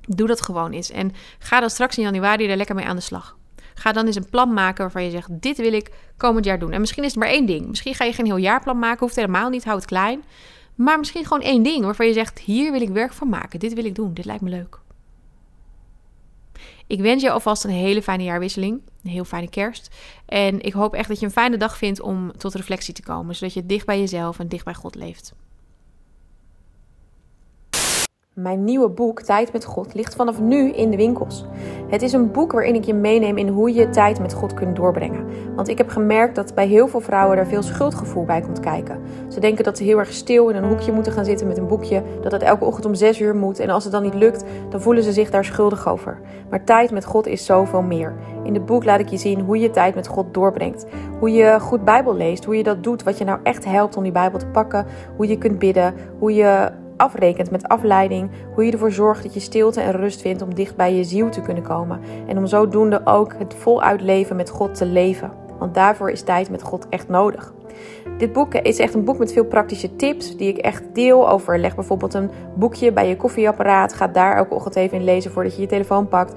Doe 0.00 0.26
dat 0.26 0.42
gewoon 0.42 0.72
eens. 0.72 0.90
En 0.90 1.12
ga 1.38 1.60
dan 1.60 1.70
straks 1.70 1.96
in 1.96 2.02
januari 2.02 2.48
er 2.48 2.56
lekker 2.56 2.74
mee 2.74 2.86
aan 2.86 2.96
de 2.96 3.02
slag. 3.02 3.36
Ga 3.74 3.92
dan 3.92 4.06
eens 4.06 4.16
een 4.16 4.30
plan 4.30 4.52
maken 4.52 4.82
waarvan 4.82 5.04
je 5.04 5.10
zegt: 5.10 5.42
Dit 5.42 5.56
wil 5.56 5.72
ik 5.72 5.90
komend 6.16 6.44
jaar 6.44 6.58
doen. 6.58 6.72
En 6.72 6.80
misschien 6.80 7.04
is 7.04 7.10
het 7.10 7.18
maar 7.18 7.28
één 7.28 7.46
ding. 7.46 7.66
Misschien 7.66 7.94
ga 7.94 8.04
je 8.04 8.12
geen 8.12 8.26
heel 8.26 8.36
jaarplan 8.36 8.78
maken, 8.78 8.98
hoeft 8.98 9.16
helemaal 9.16 9.48
niet, 9.48 9.64
houd 9.64 9.76
het 9.76 9.86
klein. 9.86 10.24
Maar 10.74 10.98
misschien 10.98 11.24
gewoon 11.24 11.42
één 11.42 11.62
ding 11.62 11.84
waarvan 11.84 12.06
je 12.06 12.12
zegt: 12.12 12.38
Hier 12.38 12.72
wil 12.72 12.80
ik 12.80 12.88
werk 12.88 13.12
van 13.12 13.28
maken. 13.28 13.58
Dit 13.58 13.74
wil 13.74 13.84
ik 13.84 13.94
doen. 13.94 14.14
Dit 14.14 14.24
lijkt 14.24 14.42
me 14.42 14.50
leuk. 14.50 14.80
Ik 16.86 17.00
wens 17.00 17.22
je 17.22 17.30
alvast 17.30 17.64
een 17.64 17.70
hele 17.70 18.02
fijne 18.02 18.22
jaarwisseling. 18.22 18.80
Een 19.04 19.10
heel 19.10 19.24
fijne 19.24 19.48
kerst. 19.48 19.94
En 20.26 20.60
ik 20.60 20.72
hoop 20.72 20.94
echt 20.94 21.08
dat 21.08 21.20
je 21.20 21.26
een 21.26 21.32
fijne 21.32 21.56
dag 21.56 21.76
vindt 21.76 22.00
om 22.00 22.32
tot 22.36 22.54
reflectie 22.54 22.94
te 22.94 23.02
komen. 23.02 23.34
Zodat 23.34 23.54
je 23.54 23.66
dicht 23.66 23.86
bij 23.86 23.98
jezelf 23.98 24.38
en 24.38 24.48
dicht 24.48 24.64
bij 24.64 24.74
God 24.74 24.94
leeft. 24.94 25.34
Mijn 28.34 28.64
nieuwe 28.64 28.88
boek 28.88 29.22
Tijd 29.22 29.52
met 29.52 29.64
God 29.64 29.94
ligt 29.94 30.14
vanaf 30.14 30.40
nu 30.40 30.70
in 30.70 30.90
de 30.90 30.96
winkels. 30.96 31.44
Het 31.88 32.02
is 32.02 32.12
een 32.12 32.30
boek 32.30 32.52
waarin 32.52 32.74
ik 32.74 32.84
je 32.84 32.94
meeneem 32.94 33.36
in 33.36 33.48
hoe 33.48 33.74
je 33.74 33.88
tijd 33.88 34.20
met 34.20 34.32
God 34.32 34.54
kunt 34.54 34.76
doorbrengen. 34.76 35.26
Want 35.56 35.68
ik 35.68 35.78
heb 35.78 35.88
gemerkt 35.88 36.34
dat 36.34 36.54
bij 36.54 36.66
heel 36.66 36.88
veel 36.88 37.00
vrouwen 37.00 37.38
er 37.38 37.46
veel 37.46 37.62
schuldgevoel 37.62 38.24
bij 38.24 38.40
komt 38.40 38.60
kijken. 38.60 39.00
Ze 39.28 39.40
denken 39.40 39.64
dat 39.64 39.78
ze 39.78 39.84
heel 39.84 39.98
erg 39.98 40.12
stil 40.12 40.48
in 40.48 40.56
een 40.56 40.68
hoekje 40.68 40.92
moeten 40.92 41.12
gaan 41.12 41.24
zitten 41.24 41.46
met 41.46 41.58
een 41.58 41.66
boekje, 41.66 42.02
dat 42.20 42.32
het 42.32 42.42
elke 42.42 42.64
ochtend 42.64 42.86
om 42.86 42.94
6 42.94 43.20
uur 43.20 43.36
moet 43.36 43.58
en 43.58 43.70
als 43.70 43.84
het 43.84 43.92
dan 43.92 44.02
niet 44.02 44.14
lukt, 44.14 44.44
dan 44.68 44.80
voelen 44.80 45.02
ze 45.02 45.12
zich 45.12 45.30
daar 45.30 45.44
schuldig 45.44 45.88
over. 45.88 46.20
Maar 46.50 46.64
tijd 46.64 46.90
met 46.90 47.04
God 47.04 47.26
is 47.26 47.44
zoveel 47.44 47.82
meer. 47.82 48.14
In 48.44 48.54
het 48.54 48.66
boek 48.66 48.84
laat 48.84 49.00
ik 49.00 49.08
je 49.08 49.16
zien 49.16 49.40
hoe 49.40 49.58
je 49.58 49.70
tijd 49.70 49.94
met 49.94 50.06
God 50.06 50.34
doorbrengt. 50.34 50.86
Hoe 51.18 51.32
je 51.32 51.60
goed 51.60 51.84
Bijbel 51.84 52.16
leest, 52.16 52.44
hoe 52.44 52.56
je 52.56 52.62
dat 52.62 52.82
doet, 52.82 53.02
wat 53.02 53.18
je 53.18 53.24
nou 53.24 53.38
echt 53.42 53.64
helpt 53.64 53.96
om 53.96 54.02
die 54.02 54.12
Bijbel 54.12 54.38
te 54.38 54.46
pakken, 54.46 54.86
hoe 55.16 55.26
je 55.26 55.38
kunt 55.38 55.58
bidden, 55.58 55.94
hoe 56.18 56.34
je 56.34 56.80
afrekent 57.02 57.50
met 57.50 57.68
afleiding, 57.68 58.30
hoe 58.54 58.64
je 58.64 58.72
ervoor 58.72 58.92
zorgt 58.92 59.22
dat 59.22 59.34
je 59.34 59.40
stilte 59.40 59.80
en 59.80 59.92
rust 59.92 60.20
vindt 60.20 60.42
om 60.42 60.54
dicht 60.54 60.76
bij 60.76 60.94
je 60.94 61.04
ziel 61.04 61.28
te 61.28 61.40
kunnen 61.40 61.62
komen 61.62 62.00
en 62.26 62.38
om 62.38 62.46
zodoende 62.46 63.00
ook 63.04 63.34
het 63.38 63.54
voluit 63.54 64.00
leven 64.00 64.36
met 64.36 64.50
God 64.50 64.74
te 64.74 64.86
leven. 64.86 65.30
Want 65.58 65.74
daarvoor 65.74 66.10
is 66.10 66.22
tijd 66.22 66.50
met 66.50 66.62
God 66.62 66.86
echt 66.88 67.08
nodig. 67.08 67.52
Dit 68.18 68.32
boek 68.32 68.54
is 68.54 68.78
echt 68.78 68.94
een 68.94 69.04
boek 69.04 69.18
met 69.18 69.32
veel 69.32 69.44
praktische 69.44 69.96
tips 69.96 70.36
die 70.36 70.48
ik 70.48 70.58
echt 70.58 70.82
deel 70.92 71.28
over. 71.28 71.58
Leg 71.58 71.74
bijvoorbeeld 71.74 72.14
een 72.14 72.30
boekje 72.54 72.92
bij 72.92 73.08
je 73.08 73.16
koffieapparaat. 73.16 73.92
Ga 73.92 74.06
daar 74.06 74.36
elke 74.36 74.54
ochtend 74.54 74.76
even 74.76 74.98
in 74.98 75.04
lezen 75.04 75.30
voordat 75.30 75.54
je 75.54 75.60
je 75.60 75.68
telefoon 75.68 76.08
pakt. 76.08 76.34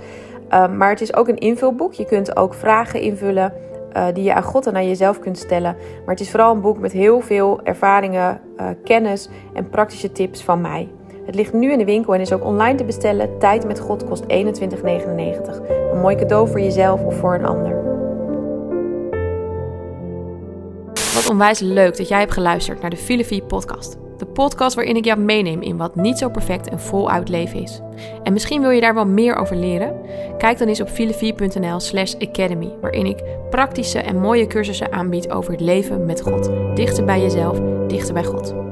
Um, 0.54 0.78
maar 0.78 0.90
het 0.90 1.02
is 1.02 1.16
ook 1.16 1.28
een 1.28 1.38
invulboek. 1.38 1.94
Je 1.94 2.06
kunt 2.06 2.38
ook 2.38 2.54
vragen 2.54 3.02
invullen. 3.02 3.54
Uh, 3.96 4.06
die 4.14 4.24
je 4.24 4.34
aan 4.34 4.44
God 4.44 4.68
en 4.68 4.76
aan 4.76 4.88
jezelf 4.88 5.20
kunt 5.20 5.38
stellen. 5.38 5.76
Maar 5.76 6.16
het 6.16 6.20
is 6.20 6.30
vooral 6.32 6.54
een 6.54 6.62
boek 6.62 6.80
met 6.80 6.92
heel 6.92 7.22
veel 7.22 7.60
ervaringen, 7.64 8.42
uh, 8.58 8.68
kennis 8.84 9.30
en 9.54 9.70
praktische 9.70 10.12
tips 10.12 10.44
van 10.44 10.62
mij. 10.62 10.90
Het 11.26 11.36
ligt 11.36 11.54
nu 11.54 11.72
in 11.72 11.78
de 11.78 11.86
winkel 11.86 12.14
en 12.14 12.22
is 12.22 12.34
ook 12.34 12.46
online 12.46 12.78
te 12.78 12.84
bestellen. 12.84 13.40
Tijd 13.40 13.68
met 13.68 13.80
God 13.80 14.04
kost 14.04 14.24
21,99. 14.24 14.28
Een 15.92 16.00
mooi 16.02 16.16
cadeau 16.16 16.48
voor 16.48 16.60
jezelf 16.60 17.04
of 17.04 17.16
voor 17.16 17.34
een 17.36 17.46
ander. 17.46 17.84
Wat 21.14 21.30
onwijs 21.30 21.60
leuk 21.60 21.98
dat 21.98 22.08
jij 22.08 22.20
hebt 22.20 22.32
geluisterd 22.32 22.82
naar 22.82 22.90
de 22.90 22.98
Filofie 22.98 23.44
podcast. 23.44 23.98
De 24.18 24.26
podcast 24.26 24.76
waarin 24.76 24.96
ik 24.96 25.06
jou 25.06 25.20
meeneem 25.20 25.62
in 25.62 25.78
wat 25.78 25.96
niet 25.96 26.18
zo 26.18 26.30
perfect 26.30 26.70
en 26.70 26.80
voluit 26.80 27.30
leven 27.30 27.62
is. 27.62 27.82
En 28.24 28.34
misschien 28.34 28.62
wil 28.62 28.70
je 28.70 28.82
daar 28.82 28.94
wel 28.94 29.06
meer 29.06 29.36
over 29.36 29.56
leren? 29.56 30.02
Kijk 30.38 30.58
dan 30.58 30.68
eens 30.68 30.82
op 30.82 30.90
filosofie.nl 30.90 31.80
slash 31.80 32.16
academy, 32.16 32.74
waarin 32.82 33.06
ik 33.06 33.24
praktische 33.50 34.00
en 34.00 34.20
mooie 34.20 34.48
cursussen 34.48 34.92
aanbied 34.92 35.30
over 35.30 35.52
het 35.52 35.62
leven 35.62 36.06
met 36.06 36.22
God. 36.22 36.50
Dichter 36.76 37.06
bij 37.06 37.22
jezelf, 37.22 37.60
dichter 37.88 38.14
bij 38.14 38.24
God. 38.24 38.65